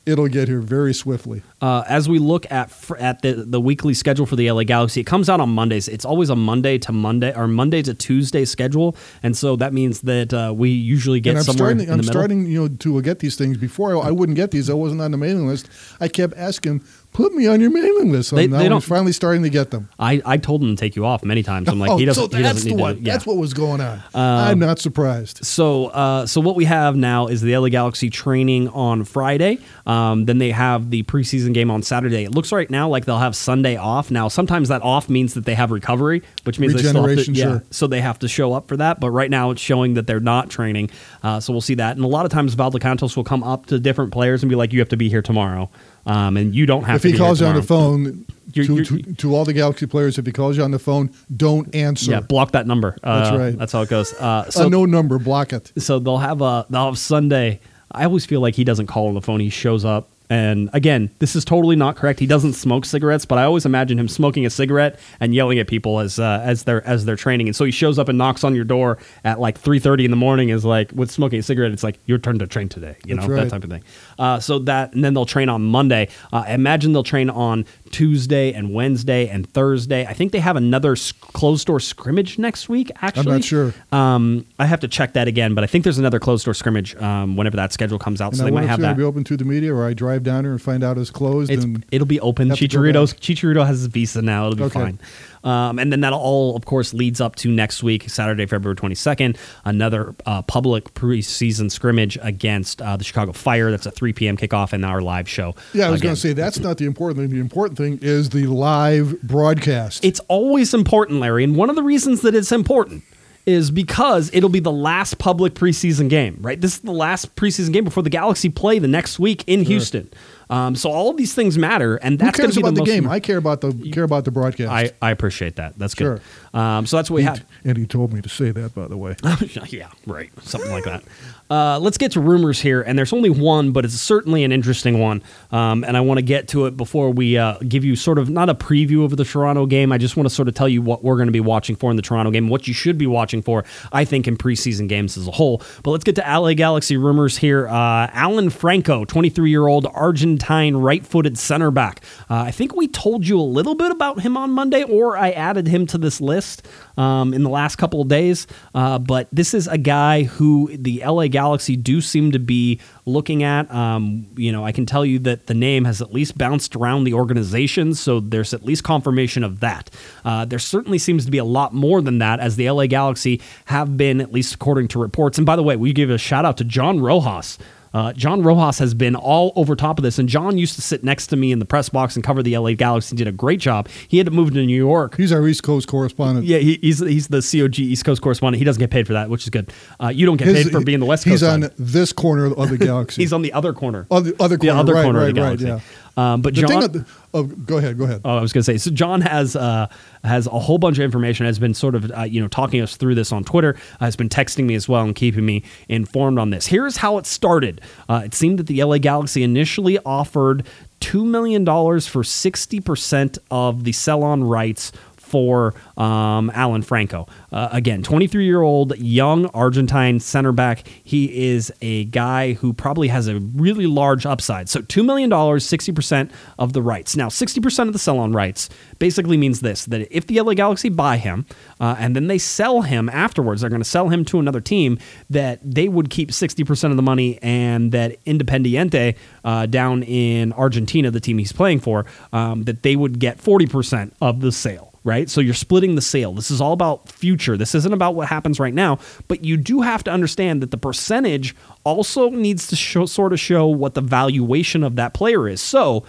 [0.06, 1.42] it'll get here very swiftly.
[1.60, 5.00] uh, as we look at fr- at the, the weekly schedule for the LA Galaxy,
[5.00, 5.88] it comes out on Mondays.
[5.88, 10.00] It's always a Monday to Monday or Monday to Tuesday schedule, and so that means
[10.02, 11.90] that uh, we usually get and I'm somewhere starting.
[11.90, 12.12] I'm middle.
[12.12, 13.56] starting, you know, to get these things.
[13.58, 14.70] Before I, I wouldn't get these.
[14.70, 15.68] I wasn't on the mailing list.
[16.00, 16.82] I kept asking,
[17.12, 19.88] "Put me on your mailing list." So They- now they finally starting to get them.
[19.98, 21.68] I, I told him to take you off many times.
[21.68, 22.30] I'm like, oh, he doesn't.
[22.30, 22.96] so he that's doesn't the need one.
[22.96, 23.02] to.
[23.02, 23.12] Yeah.
[23.12, 24.02] That's what was going on.
[24.14, 25.44] I'm not surprised.
[25.44, 29.58] So, uh, so what we have now is the LA Galaxy training on Friday.
[29.86, 32.24] Um, then they have the preseason game on Saturday.
[32.24, 34.10] It looks right now like they'll have Sunday off.
[34.10, 37.08] Now, sometimes that off means that they have recovery, which means they still have to,
[37.16, 37.64] Regeneration, yeah, sure.
[37.70, 39.00] so they have to show up for that.
[39.00, 40.90] But right now, it's showing that they're not training.
[41.22, 41.96] Uh, so we'll see that.
[41.96, 44.72] And a lot of times, Valdecantos will come up to different players and be like,
[44.72, 45.70] "You have to be here tomorrow,"
[46.10, 47.12] um, and you don't have If to.
[47.12, 50.18] he calls you on the phone, You're- to, you're- to, to all the Galaxy players,
[50.18, 52.10] if he calls you on the phone, don't answer.
[52.10, 52.96] yeah, block that number.
[53.02, 53.58] That's Uh, right.
[53.58, 54.12] That's how it goes.
[54.14, 55.72] Uh, so Unknown number, block it.
[55.78, 57.60] so they'll have a they'll have Sunday.
[57.92, 59.40] I always feel like he doesn't call on the phone.
[59.40, 62.20] He shows up, and again, this is totally not correct.
[62.20, 65.66] He doesn't smoke cigarettes, but I always imagine him smoking a cigarette and yelling at
[65.66, 67.48] people as uh, as they're as they're training.
[67.48, 70.12] And so he shows up and knocks on your door at like three thirty in
[70.12, 70.50] the morning.
[70.50, 71.72] Is like with smoking a cigarette.
[71.72, 72.94] It's like your turn to train today.
[73.04, 73.42] You That's know right.
[73.44, 73.82] that type of thing.
[74.20, 76.08] Uh, so that and then they'll train on Monday.
[76.32, 80.06] Uh, I imagine they'll train on Tuesday and Wednesday and Thursday.
[80.06, 80.94] I think they have another
[81.32, 82.90] closed door scrimmage next week.
[83.02, 83.74] Actually, I'm not sure.
[83.92, 86.94] um, I have to check that again, but I think there's another closed door scrimmage
[86.96, 88.28] um, whenever that schedule comes out.
[88.32, 88.96] And so they might have that.
[88.96, 91.50] be open to the media, or I drive down there and find out it's closed.
[91.50, 92.50] It's, and it'll be open.
[92.50, 93.22] have to go Chicharito's back.
[93.22, 94.46] Chicharito has his visa now.
[94.48, 94.78] It'll be Okay.
[94.80, 94.98] fine.
[95.44, 99.36] Um, and then that all, of course, leads up to next week, Saturday, February 22nd,
[99.64, 103.70] another uh, public preseason scrimmage against uh, the Chicago Fire.
[103.70, 104.36] That's a 3 p.m.
[104.36, 105.54] kickoff and our live show.
[105.72, 107.30] yeah, I was going to say that's not the important thing.
[107.30, 110.04] The important thing is the live broadcast.
[110.04, 111.44] It's always important, Larry.
[111.44, 113.02] And one of the reasons that it's important
[113.46, 116.60] is because it'll be the last public preseason game, right?
[116.60, 120.10] This is the last preseason game before the Galaxy play the next week in Houston.
[120.50, 122.80] Um, so all of these things matter, and that's going cares to be about the,
[122.80, 123.08] most game?
[123.08, 124.70] I care about the care about the broadcast.
[124.70, 125.78] I, I appreciate that.
[125.78, 126.20] That's good.
[126.52, 126.60] Sure.
[126.60, 127.44] Um, so that's what we have.
[127.64, 129.14] and he told me to say that, by the way.
[129.68, 130.30] yeah, right.
[130.42, 131.04] Something like that.
[131.50, 135.00] Uh, let's get to rumors here, and there's only one, but it's certainly an interesting
[135.00, 135.20] one.
[135.50, 138.30] Um, and I want to get to it before we uh, give you sort of
[138.30, 139.90] not a preview of the Toronto game.
[139.90, 141.90] I just want to sort of tell you what we're going to be watching for
[141.90, 145.16] in the Toronto game, what you should be watching for, I think, in preseason games
[145.16, 145.60] as a whole.
[145.82, 147.66] But let's get to LA Galaxy rumors here.
[147.66, 152.04] Uh, Alan Franco, 23 year old Argentine right footed center back.
[152.30, 155.30] Uh, I think we told you a little bit about him on Monday, or I
[155.30, 158.46] added him to this list um, in the last couple of days.
[158.72, 161.39] Uh, but this is a guy who the LA Galaxy
[161.76, 163.72] do seem to be looking at.
[163.72, 167.04] Um, you know, I can tell you that the name has at least bounced around
[167.04, 169.90] the organization, so there's at least confirmation of that.
[170.24, 173.40] Uh, there certainly seems to be a lot more than that, as the LA Galaxy
[173.66, 175.38] have been, at least according to reports.
[175.38, 177.58] And by the way, we give a shout out to John Rojas.
[177.92, 181.02] Uh, John Rojas has been all over top of this, and John used to sit
[181.02, 183.12] next to me in the press box and cover the LA Galaxy.
[183.12, 183.88] and Did a great job.
[184.08, 186.46] He had to move to New York He's our East Coast correspondent.
[186.46, 188.58] yeah, he, he's he's the COG East Coast correspondent.
[188.58, 189.72] He doesn't get paid for that, which is good.
[190.00, 191.32] Uh, you don't get His- paid for being the West Coast.
[191.32, 191.72] He's on side.
[191.78, 193.22] this corner of the galaxy.
[193.22, 194.06] He's on the other corner.
[194.10, 195.86] On the other The other right, corner of the right, right, galaxy.
[196.16, 196.80] Um, but the John.
[196.92, 197.98] The, oh, go ahead.
[197.98, 198.22] Go ahead.
[198.24, 198.78] Oh, I was going to say.
[198.78, 199.88] So John has uh,
[200.24, 201.46] has a whole bunch of information.
[201.46, 203.76] Has been sort of uh, you know talking us through this on Twitter.
[204.00, 206.66] Has been texting me as well and keeping me informed on this.
[206.66, 207.80] Here's how it started.
[208.08, 210.66] Uh, it seemed that the LA Galaxy initially offered
[211.00, 214.92] two million dollars for sixty percent of the sell-on rights
[215.30, 217.28] for um, Alan Franco.
[217.52, 220.86] Uh, again, 23 year old young Argentine center back.
[221.04, 224.68] He is a guy who probably has a really large upside.
[224.68, 227.16] So $2 million, 60% of the rights.
[227.16, 228.68] Now, 60% of the sell on rights
[228.98, 231.46] basically means this that if the LA Galaxy buy him
[231.78, 234.98] uh, and then they sell him afterwards, they're going to sell him to another team,
[235.28, 241.10] that they would keep 60% of the money and that Independiente uh, down in Argentina,
[241.10, 245.30] the team he's playing for, um, that they would get 40% of the sale right?
[245.30, 246.32] So you're splitting the sale.
[246.32, 247.56] This is all about future.
[247.56, 248.98] This isn't about what happens right now,
[249.28, 253.40] but you do have to understand that the percentage also needs to show, sort of
[253.40, 255.60] show what the valuation of that player is.
[255.60, 256.04] So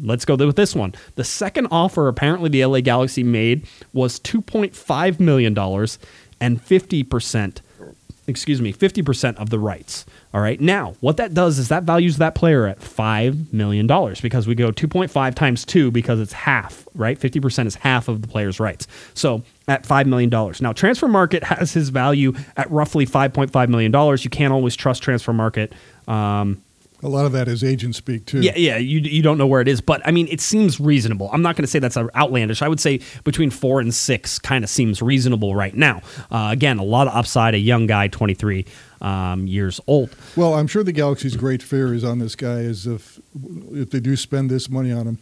[0.00, 0.94] let's go with this one.
[1.14, 5.98] The second offer apparently the LA Galaxy made was 2.5 million dollars
[6.40, 7.60] and 50%
[8.26, 10.04] excuse me, 50% of the rights.
[10.34, 10.60] All right.
[10.60, 13.86] Now, what that does is that values that player at $5 million
[14.20, 17.18] because we go 2.5 times 2 because it's half, right?
[17.18, 18.86] 50% is half of the player's rights.
[19.14, 20.28] So at $5 million.
[20.28, 24.18] Now, Transfermarkt has his value at roughly $5.5 million.
[24.20, 25.72] You can't always trust Transfermarkt.
[26.06, 26.62] Um,
[27.06, 28.40] A lot of that is agent speak too.
[28.40, 31.30] Yeah, yeah, you, you don't know where it is, but I mean, it seems reasonable.
[31.32, 32.62] I'm not going to say that's outlandish.
[32.62, 36.02] I would say between four and six kind of seems reasonable right now.
[36.32, 37.54] Uh, again, a lot of upside.
[37.54, 38.66] A young guy, 23
[39.00, 40.10] um, years old.
[40.34, 43.20] Well, I'm sure the Galaxy's great fear is on this guy is if
[43.70, 45.18] if they do spend this money on him,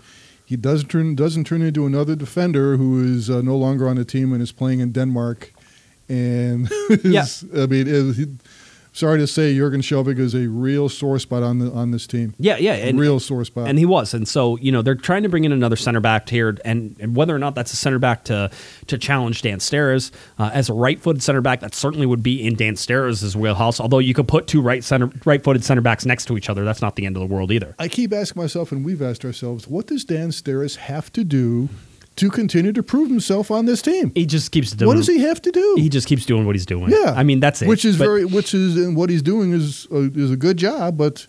[0.47, 4.07] he doesn't turn doesn't turn into another defender who is uh, no longer on the
[4.07, 5.53] team and is playing in Denmark.
[6.09, 6.71] And
[7.05, 7.27] Yeah.
[7.55, 8.29] I mean, it,
[8.95, 12.35] sorry to say, Jurgen Skjelvik is a real sore spot on the on this team.
[12.39, 13.69] Yeah, yeah, and, real sore spot.
[13.69, 16.29] and he was, and so you know they're trying to bring in another center back
[16.29, 18.51] here, and, and whether or not that's a center back to
[18.87, 22.55] to challenge Dan Steres uh, as a right-footed center back, that certainly would be in
[22.55, 23.81] Dan Steres' wheelhouse.
[23.81, 26.81] Although you could put two right center right-footed center backs next to each other, that's
[26.81, 27.75] not the end of the world either.
[27.79, 31.69] I keep asking myself, and we've asked ourselves, what does Dan Steres have to do
[32.17, 34.13] to continue to prove himself on this team?
[34.15, 34.87] He just keeps doing.
[34.89, 35.75] What does he have to do?
[35.79, 36.91] He just keeps doing what he's doing.
[36.91, 37.69] Yeah, I mean that's it.
[37.69, 40.57] Which is But- very, which is, and what he's doing is a, is a good
[40.57, 40.97] job.
[40.97, 41.27] But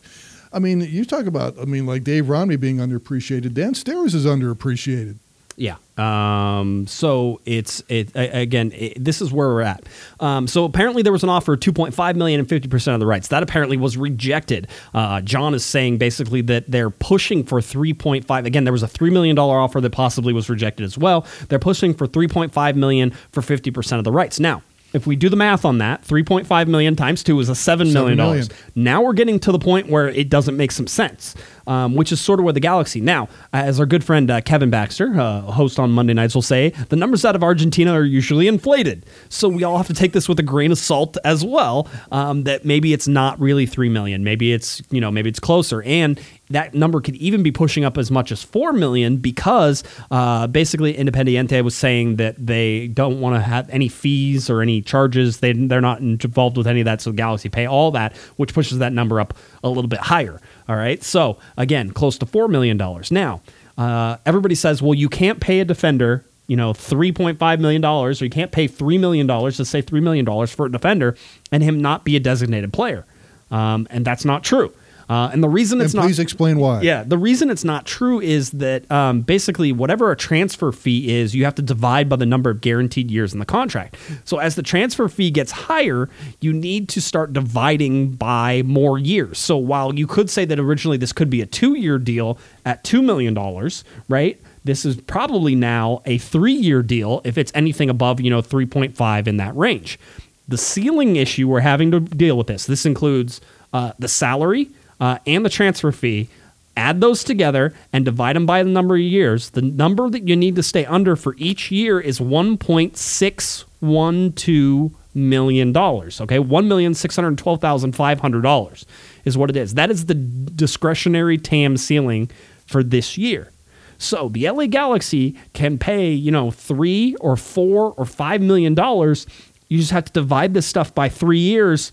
[0.53, 3.53] I mean, you talk about, I mean, like Dave Romney being underappreciated.
[3.53, 5.17] Dan Steres is underappreciated.
[5.57, 5.75] Yeah.
[5.97, 8.73] Um, so it's it again.
[8.73, 9.85] It, this is where we're at.
[10.19, 13.05] Um, so apparently there was an offer of 2.5 million and 50 percent of the
[13.05, 13.29] rights.
[13.29, 14.67] That apparently was rejected.
[14.93, 18.45] Uh, John is saying basically that they're pushing for 3.5.
[18.45, 21.25] Again, there was a three million dollar offer that possibly was rejected as well.
[21.47, 24.39] They're pushing for 3.5 million for 50 percent of the rights.
[24.39, 24.61] Now.
[24.93, 28.15] If we do the math on that, 3.5 million times two is a $7 million.
[28.15, 28.47] million.
[28.75, 31.35] Now we're getting to the point where it doesn't make some sense,
[31.67, 33.01] um, which is sort of where the Galaxy.
[33.01, 36.69] Now, as our good friend uh, Kevin Baxter, uh, host on Monday nights, will say,
[36.89, 39.05] the numbers out of Argentina are usually inflated.
[39.29, 41.87] So we all have to take this with a grain of salt as well.
[42.11, 45.81] Um, that maybe it's not really three million, maybe it's you know maybe it's closer,
[45.83, 50.47] and that number could even be pushing up as much as four million because uh,
[50.47, 55.39] basically Independiente was saying that they don't want to have any fees or any charges.
[55.39, 58.79] They they're not involved with any of that, so Galaxy pay all that, which pushes
[58.79, 60.39] that number up a little bit higher.
[60.67, 63.11] All right, so again, close to four million dollars.
[63.11, 63.41] Now,
[63.77, 66.25] uh, everybody says, well, you can't pay a defender.
[66.47, 69.65] You know, three point five million dollars, or you can't pay three million dollars to
[69.65, 71.15] say three million dollars for a defender,
[71.51, 73.05] and him not be a designated player,
[73.51, 74.71] um, and that's not true.
[75.07, 76.81] Uh, and the reason it's and not please explain why.
[76.81, 81.35] yeah, the reason it's not true is that um, basically whatever a transfer fee is,
[81.35, 83.97] you have to divide by the number of guaranteed years in the contract.
[84.23, 86.09] So as the transfer fee gets higher,
[86.41, 89.37] you need to start dividing by more years.
[89.37, 93.01] So while you could say that originally this could be a two-year deal at two
[93.01, 94.41] million dollars, right?
[94.63, 98.95] This is probably now a three-year deal if it's anything above you know three point
[98.97, 99.99] five in that range.
[100.47, 102.65] The ceiling issue we're having to deal with this.
[102.65, 103.41] This includes
[103.73, 104.69] uh, the salary
[104.99, 106.29] uh, and the transfer fee.
[106.77, 109.51] Add those together and divide them by the number of years.
[109.51, 113.63] The number that you need to stay under for each year is one point six
[113.79, 116.19] one two million dollars.
[116.19, 118.85] Okay, one million six hundred twelve thousand five hundred dollars
[119.23, 119.75] is what it is.
[119.75, 122.29] That is the discretionary TAM ceiling
[122.67, 123.51] for this year.
[123.97, 129.25] So the LA Galaxy can pay, you know, three or four or five million dollars.
[129.69, 131.91] You just have to divide this stuff by three years,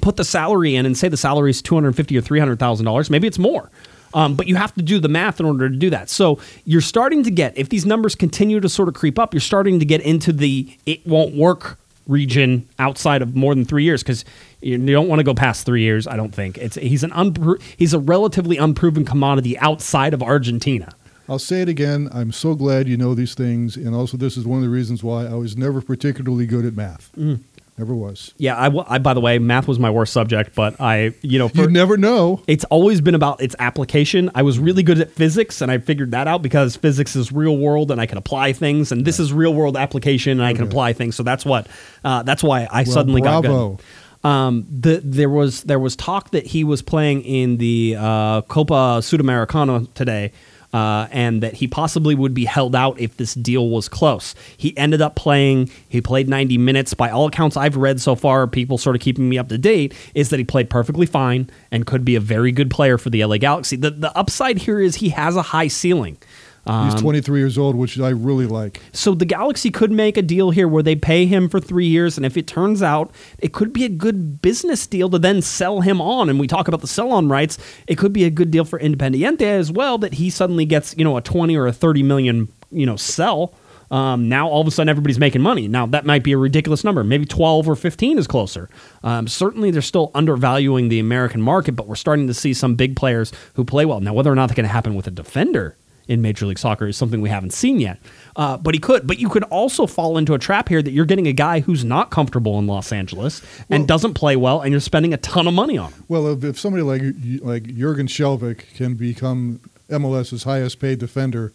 [0.00, 2.58] put the salary in, and say the salary is two hundred fifty or three hundred
[2.58, 3.10] thousand dollars.
[3.10, 3.70] Maybe it's more.
[4.12, 6.10] Um, but you have to do the math in order to do that.
[6.10, 9.40] So you're starting to get, if these numbers continue to sort of creep up, you're
[9.40, 14.02] starting to get into the it won't work region outside of more than three years
[14.02, 14.24] because
[14.60, 16.06] you don't want to go past three years.
[16.06, 20.92] I don't think it's he's an unpro- he's a relatively unproven commodity outside of Argentina.
[21.28, 22.08] I'll say it again.
[22.12, 25.04] I'm so glad you know these things, and also this is one of the reasons
[25.04, 27.12] why I was never particularly good at math.
[27.16, 27.38] Mm.
[27.80, 28.34] Never was.
[28.36, 28.98] Yeah, I.
[28.98, 31.96] by the way, math was my worst subject, but I you know for, You never
[31.96, 32.42] know.
[32.46, 34.30] it's always been about its application.
[34.34, 37.56] I was really good at physics, and I figured that out because physics is real
[37.56, 40.64] world, and I can apply things, and this is real world application, and I can
[40.64, 40.68] Okay.
[40.70, 41.16] apply things.
[41.16, 41.68] So that's what
[42.04, 43.78] uh, that's why I suddenly got good.
[44.22, 48.98] Um, the, there was there was talk that he was playing in the uh, Copa
[49.00, 50.32] Sudamericana today.
[50.72, 54.36] Uh, and that he possibly would be held out if this deal was close.
[54.56, 55.68] He ended up playing.
[55.88, 56.94] He played 90 minutes.
[56.94, 59.94] By all accounts I've read so far, people sort of keeping me up to date,
[60.14, 63.24] is that he played perfectly fine and could be a very good player for the
[63.24, 63.76] LA Galaxy.
[63.76, 66.18] The the upside here is he has a high ceiling.
[66.66, 68.80] Um, He's 23 years old, which I really like.
[68.92, 72.16] So the Galaxy could make a deal here where they pay him for three years,
[72.16, 75.80] and if it turns out it could be a good business deal to then sell
[75.80, 78.64] him on, and we talk about the sell-on rights, it could be a good deal
[78.64, 82.02] for Independiente as well that he suddenly gets you know a twenty or a thirty
[82.02, 83.54] million you know sell.
[83.90, 85.66] Um, now all of a sudden everybody's making money.
[85.66, 87.02] Now that might be a ridiculous number.
[87.02, 88.68] Maybe twelve or fifteen is closer.
[89.02, 92.94] Um, certainly they're still undervaluing the American market, but we're starting to see some big
[92.96, 94.00] players who play well.
[94.00, 95.76] Now whether or not that's going to happen with a defender
[96.10, 97.98] in Major League Soccer is something we haven't seen yet.
[98.34, 99.06] Uh, but he could.
[99.06, 101.84] But you could also fall into a trap here that you're getting a guy who's
[101.84, 103.40] not comfortable in Los Angeles
[103.70, 106.04] and Well- doesn't play well, and you're spending a ton of money on him.
[106.08, 107.02] Well, if, if somebody like
[107.42, 111.52] like Jurgen Skjelvik can become MLS's highest paid defender,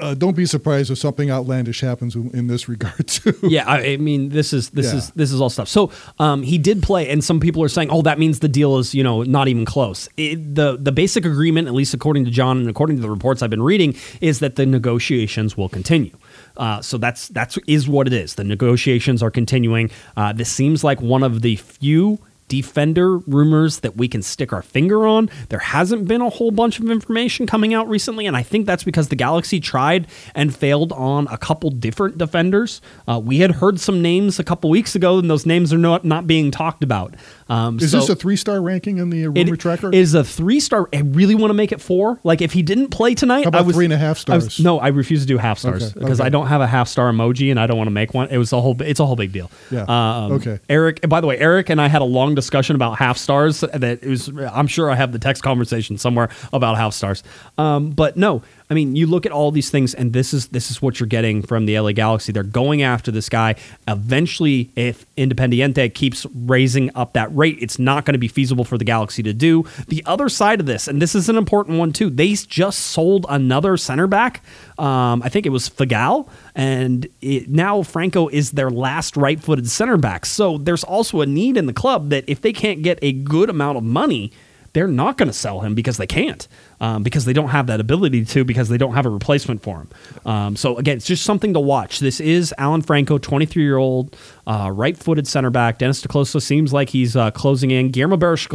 [0.00, 3.34] uh, don't be surprised if something outlandish happens in, in this regard too.
[3.42, 4.98] yeah, I, I mean, this is this Yeah.
[4.98, 5.68] is this is all stuff.
[5.68, 8.78] So um, he did play, and some people are saying, "Oh, that means the deal
[8.78, 12.30] is you know not even close." It, the The basic agreement, at least according to
[12.30, 16.16] John and according to the reports I've been reading, is that the negotiations will continue.
[16.56, 18.34] Uh, so that's that's is what it is.
[18.34, 19.90] The negotiations are continuing.
[20.16, 22.18] Uh, this seems like one of the few
[22.48, 25.30] defender rumors that we can stick our finger on.
[25.48, 28.84] There hasn't been a whole bunch of information coming out recently, and I think that's
[28.84, 32.80] because the Galaxy tried and failed on a couple different defenders.
[33.06, 36.04] Uh, we had heard some names a couple weeks ago, and those names are not
[36.04, 37.14] not being talked about.
[37.48, 39.90] Um, Is so this a three star ranking in the rumor it tracker?
[39.92, 40.88] is a three star.
[40.94, 42.18] I really want to make it four.
[42.22, 44.34] Like if he didn't play tonight, How about I was three and a half I
[44.36, 44.60] was- stars?
[44.60, 46.26] no, I refuse to do half stars because okay.
[46.26, 48.28] I don't have a half star emoji and I don't want to make one.
[48.28, 48.76] It was a whole.
[48.82, 49.50] It's a whole big deal.
[49.70, 50.60] Yeah, Um, okay.
[50.68, 51.08] Eric.
[51.08, 53.60] By the way, Eric and I had a long discussion about half stars.
[53.60, 54.28] That it was.
[54.52, 57.22] I'm sure I have the text conversation somewhere about half stars.
[57.56, 60.70] Um, but no, I mean, you look at all these things, and this is this
[60.70, 62.32] is what you're getting from the LA Galaxy.
[62.32, 63.54] They're going after this guy.
[63.86, 68.76] Eventually, if Independiente keeps raising up that rate, it's not going to be feasible for
[68.76, 69.64] the Galaxy to do.
[69.88, 73.24] The other side of this, and this is an important one too, they just sold
[73.28, 74.42] another center back.
[74.78, 79.96] Um, I think it was Fagal, and it, now Franco is their last right-footed center
[79.96, 80.26] back.
[80.26, 83.48] So there's also a need in the club that if they can't get a good
[83.48, 84.30] amount of money
[84.72, 86.46] they're not going to sell him because they can't,
[86.80, 89.78] um, because they don't have that ability to, because they don't have a replacement for
[89.78, 89.88] him.
[90.26, 92.00] Um, so again, it's just something to watch.
[92.00, 94.16] This is Alan Franco, 23 year old,
[94.46, 95.78] uh, right-footed center back.
[95.78, 97.90] Dennis te Kloese seems like he's uh, closing in.
[97.90, 98.46] Guillermo Barros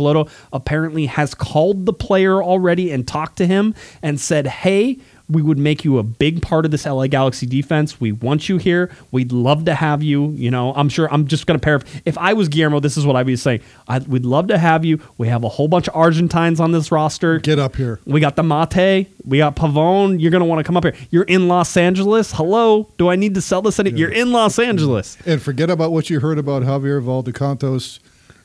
[0.52, 5.00] apparently has called the player already and talked to him and said, "Hey."
[5.30, 8.00] We would make you a big part of this LA Galaxy defense.
[8.02, 8.92] We want you here.
[9.12, 10.32] We'd love to have you.
[10.32, 11.12] You know, I'm sure.
[11.12, 12.02] I'm just going to paraphrase.
[12.06, 13.62] If I was Guillermo, this is what I'd be saying.
[13.88, 15.00] I, we'd love to have you.
[15.18, 17.40] We have a whole bunch of Argentines on this roster.
[17.40, 18.00] Get up here.
[18.06, 19.08] We got the Mate.
[19.26, 20.20] We got Pavone.
[20.22, 20.96] You're going to want to come up here.
[21.10, 22.34] You're in Los Angeles.
[22.34, 22.90] Hello.
[22.98, 23.80] Do I need to sell this?
[23.80, 25.18] Any- You're in Los Angeles.
[25.26, 28.00] And forget about what you heard about Javier Valdecantos.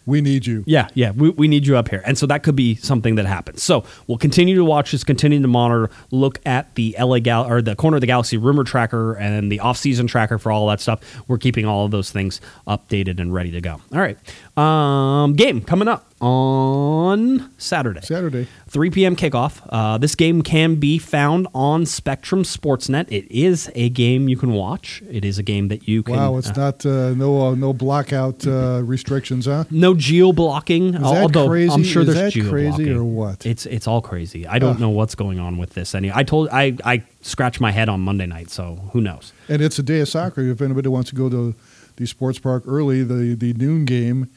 [0.09, 0.65] We need you.
[0.67, 2.03] Yeah, yeah, we, we need you up here.
[2.07, 3.63] And so that could be something that happens.
[3.63, 7.61] So we'll continue to watch this, continue to monitor, look at the LA Gal or
[7.61, 11.01] the corner of the galaxy rumor tracker and the off-season tracker for all that stuff.
[11.29, 13.73] We're keeping all of those things updated and ready to go.
[13.93, 14.17] All right.
[14.59, 18.01] Um, game coming up on Saturday.
[18.01, 18.49] Saturday.
[18.67, 19.15] 3 p.m.
[19.15, 19.61] kickoff.
[19.69, 23.07] Uh, this game can be found on Spectrum Sportsnet.
[23.09, 25.01] It is a game you can watch.
[25.09, 26.17] It is a game that you can.
[26.17, 29.65] Wow, it's uh, not uh, no uh, no blockout uh, restrictions, huh?
[29.71, 30.93] no geo blocking.
[30.93, 31.73] that although crazy?
[31.73, 33.47] I'm sure Is there's that geo crazy or what?
[33.47, 34.45] It's it's all crazy.
[34.45, 35.95] I don't know what's going on with this.
[35.95, 39.33] Any, I told I I scratched my head on Monday night, so who knows?
[39.49, 40.41] And it's a day of soccer.
[40.41, 41.55] If anybody wants to go to
[41.99, 44.29] the sports park early, the the noon game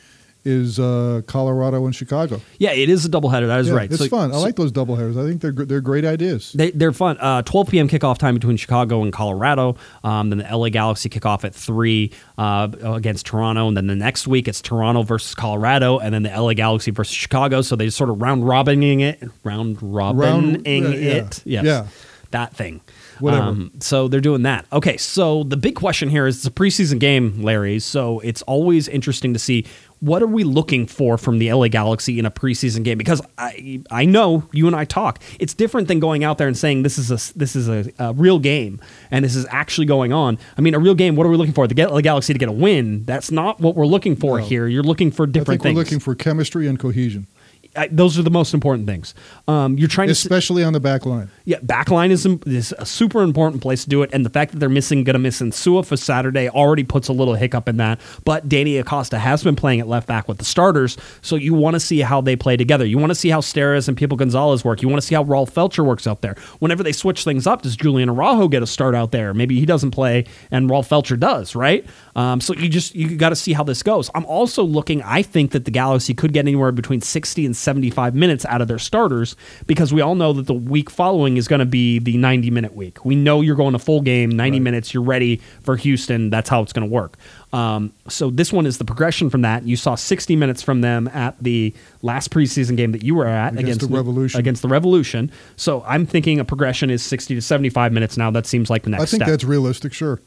[0.43, 2.41] is uh, Colorado and Chicago.
[2.57, 3.45] Yeah, it is a doubleheader.
[3.45, 3.91] That is Yeah, right.
[3.91, 4.31] It's So- fun.
[4.31, 5.15] I so- like those doubleheaders.
[5.15, 6.51] I think they're they're great ideas.
[6.53, 7.17] They, they're fun.
[7.19, 7.87] Uh, 12 p.m.
[7.87, 9.75] kickoff time between Chicago and Colorado.
[10.03, 13.67] Um, then the LA Galaxy kickoff at 3 uh, against Toronto.
[13.67, 15.99] And then the next week it's Toronto versus Colorado.
[15.99, 17.61] And then the LA Galaxy versus Chicago.
[17.61, 19.21] So they sort of round robining it.
[19.43, 21.41] Round robining Round- it.
[21.45, 21.63] Yes.
[21.65, 21.85] Yeah.
[22.31, 22.81] That thing.
[23.21, 23.47] Whatever.
[23.47, 24.65] Um, so they're doing that.
[24.73, 24.97] Okay.
[24.97, 27.79] So the big question here is it's a preseason game, Larry.
[27.79, 29.65] So it's always interesting to see
[29.99, 32.97] what are we looking for from the LA Galaxy in a preseason game?
[32.97, 35.21] Because I I know you and I talk.
[35.39, 38.11] It's different than going out there and saying this is a this is a, a
[38.13, 40.39] real game and this is actually going on.
[40.57, 41.15] I mean, a real game.
[41.15, 41.67] What are we looking for?
[41.67, 43.03] The LA Galaxy to get a win.
[43.05, 44.45] That's not what we're looking for No.
[44.45, 44.67] here.
[44.67, 45.91] You're looking for different think we're things.
[45.91, 47.27] looking for chemistry and cohesion,
[47.75, 49.15] I, those are the most important things.
[49.47, 50.11] Um, you're trying to.
[50.11, 51.29] especially on the back line.
[51.45, 54.59] yeah, backline is, is a super important place to do it, and the fact that
[54.59, 58.01] they're missing, going to miss Insua for Saturday already puts a little hiccup in that.
[58.25, 61.75] But Danny Acosta has been playing at left back with the starters, so you want
[61.75, 62.85] to see how they play together.
[62.85, 64.81] You want to see how Steres and Pipo Gonzalez work.
[64.81, 66.35] You want to see how Rolf Feltscher works out there.
[66.59, 69.33] Whenever they switch things up, does Julian Araujo get a start out there?
[69.33, 71.85] Maybe he doesn't play, and Rolf Feltscher does, right?
[72.17, 74.09] Um, so you just you got to see how this goes.
[74.13, 75.01] I'm also looking.
[75.03, 78.67] I think that the Galaxy could get anywhere between 60 and 75 minutes out of
[78.67, 79.35] their starters
[79.67, 82.75] because we all know that the week following is going to be the 90 minute
[82.75, 83.03] week.
[83.05, 84.93] We know you're going to full game, 90 minutes.
[84.93, 86.29] You're ready for Houston.
[86.29, 87.17] That's how it's going to work.
[87.53, 89.63] Um, so this one is the progression from that.
[89.63, 93.57] You saw 60 minutes from them at the last preseason game that you were at
[93.57, 94.39] Against the Revolution.
[94.39, 95.31] Against the Revolution.
[95.57, 98.31] So I'm thinking a progression is 60 to 75 minutes now.
[98.31, 99.27] That seems like the next I think step.
[99.27, 99.93] that's realistic.
[99.93, 100.19] Sure.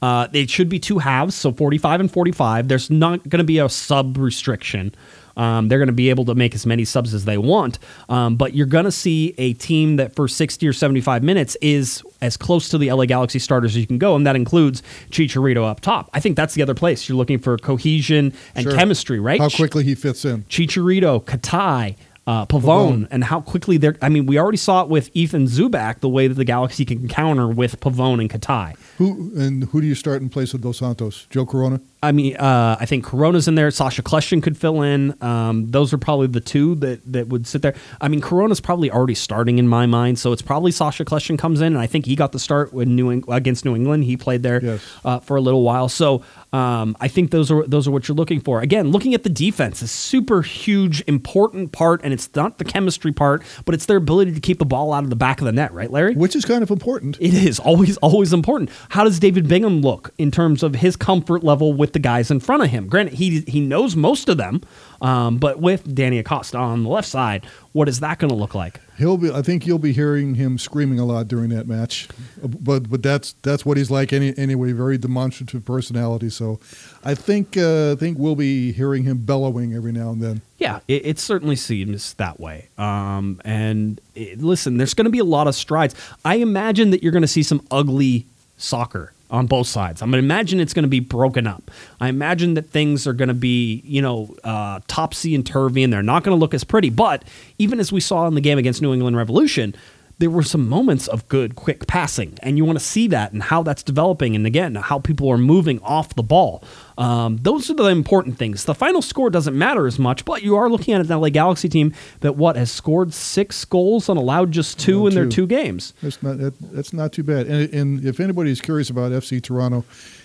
[0.00, 2.68] Uh, it should be two halves, so 45 and 45.
[2.68, 4.94] There's not going to be a sub restriction.
[5.38, 7.78] Um, they're going to be able to make as many subs as they want.
[8.10, 12.02] Um, but you're going to see a team that for 60 or 75 minutes is
[12.20, 15.64] as close to the LA Galaxy starters as you can go, and that includes Chicharito
[15.64, 16.10] up top.
[16.12, 17.08] I think that's the other place.
[17.08, 18.74] You're looking for cohesion and Sure.
[18.74, 19.40] chemistry, right?
[19.40, 20.42] How quickly he fits in.
[20.44, 21.94] Chicharito, Katai,
[22.26, 22.60] uh, Pavone,
[23.04, 23.08] Pavone.
[23.10, 23.96] and how quickly they're.
[24.02, 27.08] I mean, we already saw it with Ethan Zubak, the way that the Galaxy can
[27.08, 28.74] counter with Pavone and Katai.
[28.98, 31.26] Who and who do you start in place of Dos Santos?
[31.30, 31.80] Joe Corona.
[32.02, 33.70] I mean, uh, I think Corona's in there.
[33.72, 35.20] Sacha Kljestan could fill in.
[35.20, 37.74] Um, those are probably the two that, that would sit there.
[38.00, 41.60] I mean, Corona's probably already starting in my mind, so it's probably Sacha Kljestan comes
[41.60, 44.04] in, and I think he got the start with New Eng- against New England.
[44.04, 44.80] He played there Yes.
[45.04, 46.22] uh, for a little while, so
[46.52, 48.60] um, I think those are those are what you're looking for.
[48.60, 53.12] Again, looking at the defense is super huge, important part, and it's not the chemistry
[53.12, 55.52] part, but it's their ability to keep the ball out of the back of the
[55.52, 56.14] net, right, Larry?
[56.14, 57.16] which is kind of important.
[57.20, 58.70] It is always, always important.
[58.90, 62.40] How does David Bingham look in terms of his comfort level with the guys in
[62.40, 62.88] front of him?
[62.88, 64.62] Granted, he he knows most of them,
[65.02, 68.54] um, but with Danny Acosta on the left side, what is that going to look
[68.54, 68.80] like?
[68.96, 69.30] He'll be.
[69.30, 72.08] I think you'll be hearing him screaming a lot during that match,
[72.42, 74.72] but but that's that's what he's like any, anyway.
[74.72, 76.30] Very demonstrative personality.
[76.30, 76.58] So,
[77.04, 80.40] I think uh, I think we'll be hearing him bellowing every now and then.
[80.56, 82.68] Yeah, it, it certainly seems that way.
[82.78, 85.94] Um, and it, listen, there's going to be a lot of strides.
[86.24, 88.26] I imagine that you're going to see some ugly
[88.58, 90.02] soccer on both sides.
[90.02, 91.70] I'm to imagine it's going to be broken up.
[92.00, 95.92] I imagine that things are going to be, you know, uh, topsy and turvy, and
[95.92, 96.90] they're not going to look as pretty.
[96.90, 97.24] But
[97.58, 99.74] even as we saw in the game against New England Revolution,
[100.18, 103.42] there were some moments of good, quick passing, and you want to see that and
[103.42, 106.62] how that's developing, and again, how people are moving off the ball.
[106.96, 108.64] Um, those are the important things.
[108.64, 111.68] The final score doesn't matter as much, but you are looking at an LA Galaxy
[111.68, 115.30] team that what has scored six goals and allowed just two in their two.
[115.30, 115.94] two games.
[116.02, 117.46] That's not that, that's not too bad.
[117.46, 119.84] And, and if anybody's curious about FC Toronto,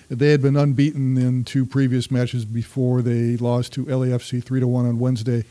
[0.10, 4.68] they had been unbeaten in two previous matches before they lost to LAFC three to
[4.68, 5.46] one on Wednesday.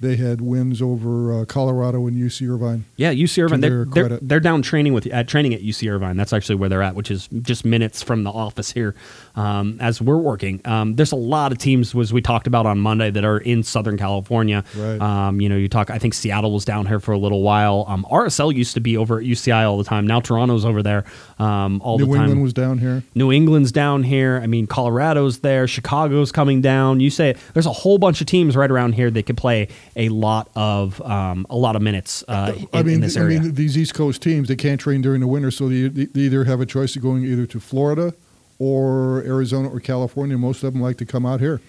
[0.00, 2.84] They had wins over uh, Colorado and UC Irvine.
[2.96, 3.60] Yeah, UC Irvine.
[3.60, 6.16] They're, they're, they're down training with at training at UC Irvine.
[6.16, 8.94] That's actually where they're at, which is just minutes from the office here
[9.34, 10.60] um, as we're working.
[10.64, 13.64] Um, there's a lot of teams, as we talked about on Monday, that are in
[13.64, 14.62] Southern California.
[14.76, 15.00] Right.
[15.00, 15.90] Um, you know, you talk.
[15.90, 17.84] I think Seattle was down here for a little while.
[17.88, 20.06] Um, RSL used to be over at UCI all the time.
[20.06, 21.04] Now Toronto's over there
[21.40, 22.18] um, all New the time.
[22.18, 23.02] New England was down here.
[23.16, 24.40] New England's down here.
[24.40, 25.66] I mean, Colorado's there.
[25.66, 27.00] Chicago's coming down.
[27.00, 29.66] You say there's a whole bunch of teams right around here that could play
[29.98, 33.24] a lot of um, a lot of minutes uh, in, I mean, in this I
[33.24, 36.44] mean, these East Coast teams they can't train during the winter, so they, they either
[36.44, 38.14] have a choice of going either to Florida
[38.58, 40.38] or Arizona or California.
[40.38, 41.60] Most of them like to come out here.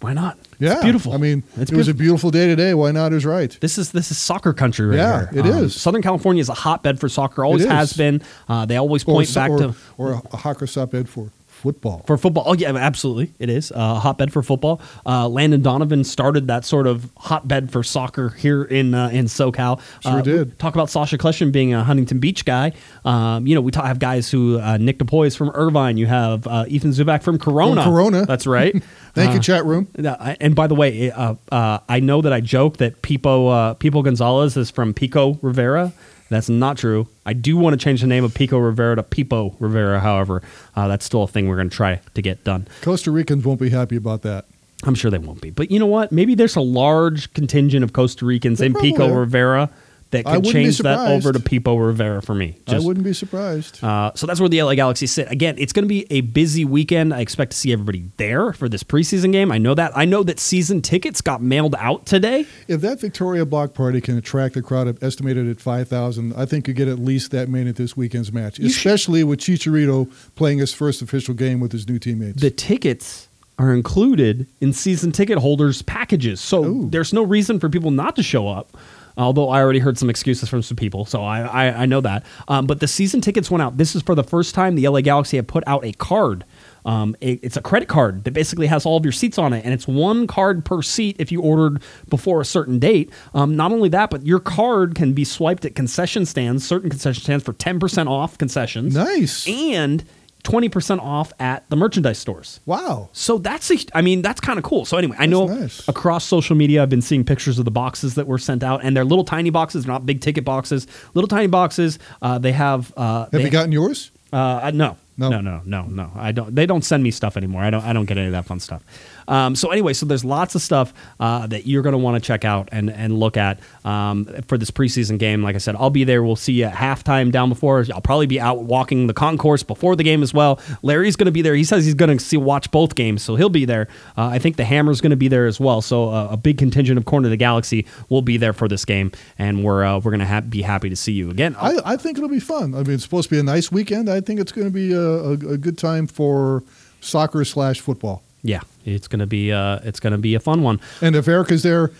[0.00, 0.38] Why not?
[0.60, 1.12] Yeah, it's beautiful.
[1.12, 2.30] I mean, it's it was a beautiful.
[2.30, 2.72] day today.
[2.74, 3.12] Why not?
[3.12, 3.56] Is right.
[3.60, 5.40] This is this is soccer country right Yeah, here.
[5.40, 5.80] it Um, is.
[5.80, 7.44] Southern California is a hotbed for soccer.
[7.44, 8.22] Always has been.
[8.48, 12.02] Uh, they always point so- back or, to or a, hawker for football.
[12.06, 14.80] For football, oh yeah, absolutely, it is uh, a hotbed for football.
[15.04, 19.80] Uh, Landon Donovan started that sort of hotbed for soccer here in uh, in SoCal.
[20.02, 20.58] Sure Uh, did.
[20.58, 22.72] Talk about Sacha Kljestan being a Huntington Beach guy.
[23.04, 25.96] Um, you know, we talk, have guys who uh, Nick DePuy is from Irvine.
[25.96, 27.82] You have uh, Ethan Zubak from Corona.
[27.82, 28.26] From Corona.
[28.26, 28.74] that's right.
[29.14, 29.88] Thank you, chat room.
[29.96, 34.04] and by the way, uh, uh, I know that I joke that Pipo uh, Pipo
[34.04, 35.92] Gonzalez is from Pico Rivera.
[36.30, 37.08] That's not true.
[37.24, 40.00] I do want to change the name of Pico Rivera to Pipo Rivera.
[40.00, 40.42] However,
[40.76, 42.68] uh, that's still a thing we're going to try to get done.
[42.82, 44.44] Costa Ricans won't be happy about that.
[44.84, 45.50] I'm sure they won't be.
[45.50, 46.12] But you know what?
[46.12, 49.20] Maybe there's a large contingent of Costa Ricans There in Pico are.
[49.20, 49.70] Rivera
[50.10, 51.38] that could change that over to.
[51.38, 52.56] Pipo Rivera for me.
[52.66, 53.82] I wouldn't be surprised.
[53.82, 55.30] Uh, so that's where the LA Galaxy sit.
[55.30, 57.14] Again, it's going to be a busy weekend.
[57.14, 59.50] I expect to see everybody there for this preseason game.
[59.52, 59.96] I know that.
[59.96, 62.46] I know that season tickets got mailed out today.
[62.68, 66.68] if that Victoria Block Party can attract a crowd of estimated at 5,000, I think
[66.68, 70.10] you get at least that many at this weekend's match, You should- especially with Chicharito
[70.34, 72.40] playing his first official game with his new teammates.
[72.40, 73.28] The tickets
[73.58, 76.40] are included in season ticket holders packages.
[76.40, 76.88] So Ooh.
[76.90, 78.76] there's no reason for people not to show up.
[79.18, 82.24] Although I already heard some excuses from some people, so I I, I know that.
[82.46, 83.76] Um, but the season tickets went out.
[83.76, 86.44] This is for the first time the LA Galaxy have put out a card.
[86.86, 89.64] Um, it- it's a credit card that basically has all of your seats on it,
[89.64, 93.10] and it's one card per seat if you ordered before a certain date.
[93.34, 97.22] Um, not only that, but your card can be swiped at concession stands, certain concession
[97.24, 98.94] stands for ten percent off concessions.
[98.94, 99.46] Nice.
[99.48, 100.04] and
[100.48, 102.60] twenty percent off at the merchandise stores.
[102.66, 103.08] wow.
[103.12, 104.84] So that's a, I mean, that's kind of cool.
[104.84, 105.86] So anyway, I know nice.
[105.88, 108.96] across social media, I've been seeing pictures of the boxes that were sent out, and
[108.96, 110.86] they're little tiny boxes, they're not big ticket boxes.
[111.14, 111.98] Little tiny boxes.
[112.22, 112.92] Uh, they have.
[112.96, 114.10] Uh, Have they- you gotten yours?
[114.32, 114.96] uh, no.
[115.20, 115.30] No.
[115.30, 116.12] no, no, no, no.
[116.14, 116.54] I don't.
[116.54, 117.60] They don't send me stuff anymore.
[117.64, 117.84] I don't.
[117.84, 118.84] I don't get any of that fun stuff.
[119.28, 122.26] Um, so anyway, so there's lots of stuff uh, that you're going to want to
[122.26, 125.42] check out and and look at um, for this preseason game.
[125.42, 126.22] Like I said, I'll be there.
[126.22, 127.84] We'll see you at halftime down before.
[127.94, 130.58] I'll probably be out walking the concourse before the game as well.
[130.82, 131.54] Larry's going to be there.
[131.54, 133.86] He says he's going to see watch both games, so he'll be there.
[134.16, 135.82] Uh, I think the Hammer's going to be there as well.
[135.82, 138.84] So uh, a big contingent of Corner of the Galaxy will be there for this
[138.84, 141.54] game, and we're uh, we're going to ha- be happy to see you again.
[141.60, 142.74] I, I think it'll be fun.
[142.74, 144.08] I mean, it's supposed to be a nice weekend.
[144.08, 146.64] I think it's going to be a, a, a good time for
[147.00, 148.22] soccer slash football.
[148.42, 148.60] yeah,
[148.94, 150.80] it's going to be uh, it's to be a fun one.
[151.00, 151.90] And if Erica's there,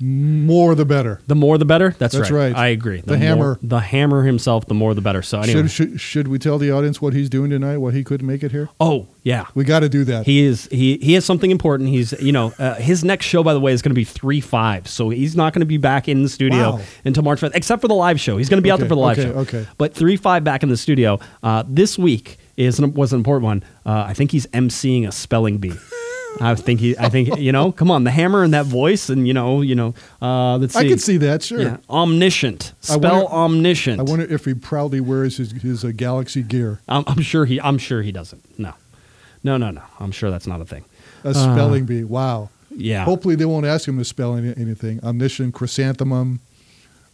[0.00, 1.20] more the better.
[1.26, 1.90] The more the better.
[1.98, 2.54] That's, That's right.
[2.54, 3.00] I agree.
[3.00, 3.58] The more- hammer.
[3.62, 4.66] the hammer himself.
[4.66, 5.22] The more the better.
[5.22, 5.62] So anyway.
[5.62, 7.78] Should, should should we tell the audience what he's doing tonight?
[7.78, 8.68] What he couldn't make it here?
[8.80, 9.46] oh yeah.
[9.54, 10.24] We got to do that.
[10.26, 11.88] He is he he has something important.
[11.88, 14.40] He's you know uh, his next show by the way is going to be three
[14.40, 16.80] five, so he's not going to be back in the studio Wow.
[17.04, 18.36] until March fifth, except for the live show.
[18.36, 19.38] He's going to be out there for the live okay, show.
[19.40, 19.66] okay.
[19.78, 23.64] But three five back in the studio uh, this week is was an important one.
[23.84, 25.74] Uh, I think he's emceeing a spelling bee.
[26.40, 26.96] I think he.
[26.98, 27.72] I think you know.
[27.72, 29.94] Come on, the hammer and that voice, and you know, you know.
[30.22, 30.80] Uh, let's see.
[30.80, 31.42] I can see that.
[31.42, 31.60] Sure.
[31.60, 32.72] Yeah, omniscient.
[32.88, 34.00] I Spell wonder- omniscient.
[34.00, 36.80] I wonder if he proudly wears his his uh, Galaxy gear.
[36.88, 37.60] I'm, I'm sure he.
[37.60, 38.58] I'm sure he doesn't.
[38.58, 38.74] No,
[39.42, 39.82] no, no, no.
[39.98, 40.84] I'm sure that's not a thing.
[41.24, 42.04] A spelling bee.
[42.04, 42.50] Wow.
[42.70, 43.04] Yeah.
[43.04, 45.00] Hopefully they won't ask him to spell any, anything.
[45.02, 46.38] Omniscient, chrysanthemum.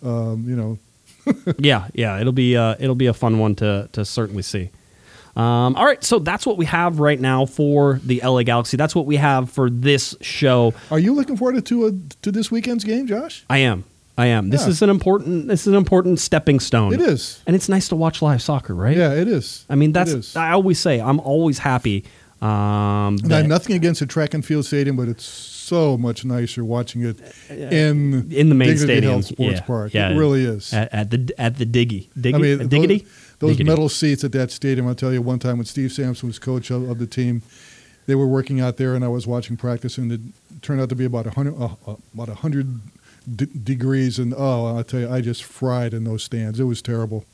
[0.02, 0.78] Um, you know,
[1.58, 4.70] yeah, yeah, it'll be uh, it'll be a fun one to to certainly see.
[5.36, 8.76] Um, all right, so that's what we have right now for the LA Galaxy.
[8.76, 10.74] That's what we have for this show.
[10.90, 13.44] are you looking forward to a, to this weekend's game, Josh?
[13.50, 13.82] I am,
[14.16, 14.50] I am.
[14.50, 14.68] This Yeah.
[14.68, 15.48] is an important.
[15.48, 16.92] This is an important stepping stone.
[16.94, 17.40] It is.
[17.48, 18.96] and it's nice to watch live soccer, right?
[18.96, 19.64] Yeah, it is.
[19.68, 20.36] I mean, that's.
[20.36, 22.04] I always say I'm always happy.
[22.40, 26.24] Um, And I have nothing against the track and field stadium, but it's so much
[26.26, 27.18] nicer watching it
[27.50, 29.94] in in the main Dignity stadium, Health Sports yeah, Park.
[29.94, 30.72] yeah, it really is.
[30.74, 33.06] at, at the at the diggy, diggy, I mean, uh, diggity,
[33.48, 34.86] those metal seats at that stadium.
[34.86, 37.42] I'll tell you, one time when Steve Sampson was coach of, of the team,
[38.06, 40.20] they were working out there, and I was watching practice, and it
[40.62, 42.80] turned out to be about a hundred, uh, uh, about a hundred
[43.34, 46.60] d- degrees, and oh, I'll tell you, I just fried in those stands.
[46.60, 47.24] It was terrible.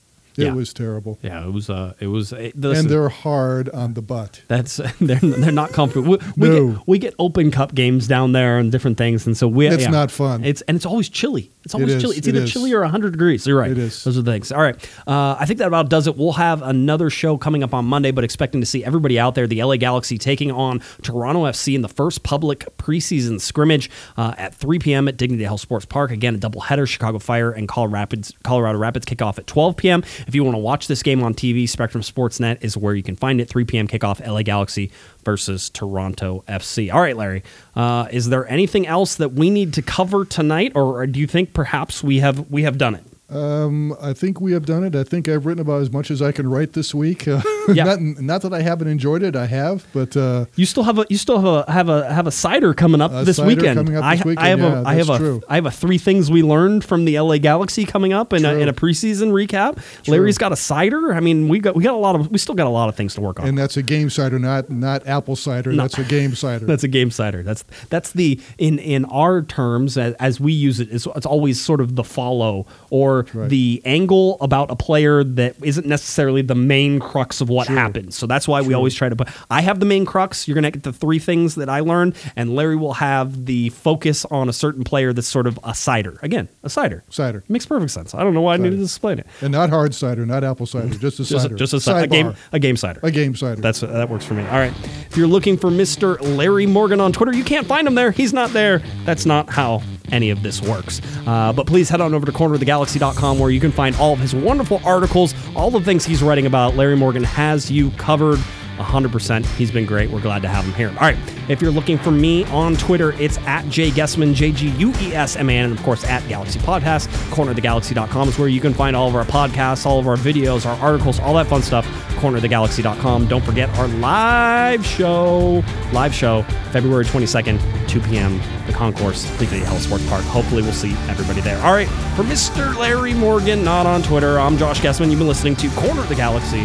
[0.41, 0.53] It Yeah.
[0.55, 1.19] was terrible.
[1.23, 1.69] Yeah, it was.
[1.71, 2.33] Uh, it was.
[2.33, 4.43] It, And they're hard on the butt.
[4.49, 6.13] That's they're they're not comfortable.
[6.13, 6.69] We, we No.
[6.73, 9.83] get we get Open Cup games down there and different things, and so we It's
[9.83, 9.91] yeah.
[9.91, 10.45] not fun.
[10.45, 11.51] It's and it's always chilly.
[11.65, 12.17] It's always is, chilly.
[12.17, 12.53] It's it either is.
[12.53, 13.47] chilly or hundred degrees.
[13.47, 13.71] You're right.
[13.71, 14.03] It is.
[14.05, 14.51] Those are the things.
[14.51, 14.77] All right.
[15.07, 16.17] Uh, I think that about does it.
[16.17, 19.47] We'll have another show coming up on Monday, but expecting to see everybody out there.
[19.47, 24.55] The LA Galaxy taking on Toronto FC in the first public preseason scrimmage uh, at
[24.55, 25.07] 3 p.m.
[25.09, 26.11] at Dignity Health Sports Park.
[26.11, 26.89] Again, a doubleheader.
[26.89, 28.33] Chicago Fire and Colorado Rapids.
[28.43, 30.03] Colorado Rapids kick off at 12 p.m.
[30.31, 33.17] If you want to watch this game on TV, Spectrum Sportsnet is where you can
[33.17, 33.49] find it.
[33.49, 33.89] 3 p.m.
[33.89, 34.25] kickoff.
[34.25, 34.93] LA Galaxy
[35.25, 36.95] versus Toronto FC.
[36.95, 37.43] All right, Larry.
[37.75, 41.53] Uh, is there anything else that we need to cover tonight, or do you think
[41.53, 43.03] perhaps we have we have done it?
[43.31, 44.95] Um, I think we have done it.
[44.97, 47.27] I think I've written about as much as I can write this week.
[47.29, 47.85] Uh, Yeah.
[47.85, 49.37] not, not that I haven't enjoyed it.
[49.37, 52.27] I have, but uh, You still have a you still have a have a have
[52.27, 53.77] a cider coming up this cider weekend.
[53.79, 55.43] coming up I, this I have weekend, a yeah, I have that's a true.
[55.49, 58.53] I have a three things we learned from the LA Galaxy coming up in a,
[58.55, 58.63] True.
[58.63, 59.79] in a preseason recap.
[60.09, 61.13] Larry's got a cider.
[61.15, 62.97] I mean, we got we got a lot of we still got a lot of
[62.97, 63.47] things to work on.
[63.47, 65.71] and that's a game cider, not not apple cider.
[65.71, 65.85] No.
[65.85, 66.67] That's a game cider.
[66.67, 67.45] That's a game cider.
[67.45, 70.89] That's that's the in in our terms as, as we use it.
[70.91, 73.49] It's, it's always sort of the follow or right.
[73.49, 77.77] the angle about a player that isn't necessarily the main crux of what True.
[77.77, 78.17] happens.
[78.17, 79.29] So that's why we always try to put.
[79.51, 80.47] I have the main crux.
[80.49, 84.25] You're gonna get the three things that I learned, and Larry will have the focus
[84.27, 86.19] on a certain player that's sort of a cider.
[86.23, 87.05] Again, a cider.
[87.11, 88.15] cider, Makes perfect sense.
[88.15, 88.65] I don't know why I Cider.
[88.65, 89.27] needed to explain it.
[89.41, 91.55] and not hard cider, not apple cider, just a Just, cider.
[91.55, 93.01] a, just a, cider, a game a game cider.
[93.03, 93.61] A game cider.
[93.61, 94.43] That's that works for me.
[94.45, 94.73] All right.
[95.11, 96.19] If you're looking for Mr.
[96.37, 98.11] Larry Morgan on Twitter, you can't find him there.
[98.11, 98.81] He's not there.
[99.05, 101.01] That's not how any of this works.
[101.27, 104.35] Uh, but please head on over to cornerofthegalaxy.com where you can find all of his
[104.35, 106.77] wonderful articles, all the things he's writing about.
[106.77, 108.39] Larry Morgan has you covered.
[108.81, 109.45] 100%.
[109.57, 110.11] He's been great.
[110.11, 110.89] We're glad to have him here.
[110.89, 111.17] All right.
[111.49, 115.15] If you're looking for me on Twitter, it's at Jay Guesman, J G U E
[115.15, 117.09] S M A N, and of course at Galaxy Podcast.
[117.31, 120.79] Cornerofthegalaxy.com is where you can find all of our podcasts, all of our videos, our
[120.81, 121.87] articles, all that fun stuff.
[122.21, 123.27] Cornerofthegalaxy.com.
[123.29, 125.63] Don't forget our live show,
[125.93, 130.23] live show, February 22nd, 2 p.m., the concourse, Dignity Health Sports Park.
[130.25, 131.61] Hopefully, we'll see everybody there.
[131.65, 131.89] All right.
[132.17, 132.77] For Mr.
[132.77, 135.11] Larry Morgan, not on Twitter, I'm Josh Guesman.
[135.11, 136.65] You've been listening to Corner of the Galaxy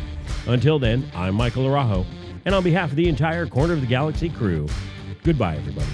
[0.47, 2.05] Until then, I'm Michael Arajo,
[2.45, 4.67] and on behalf of the entire Corner of the Galaxy crew,
[5.23, 5.87] goodbye, everybody.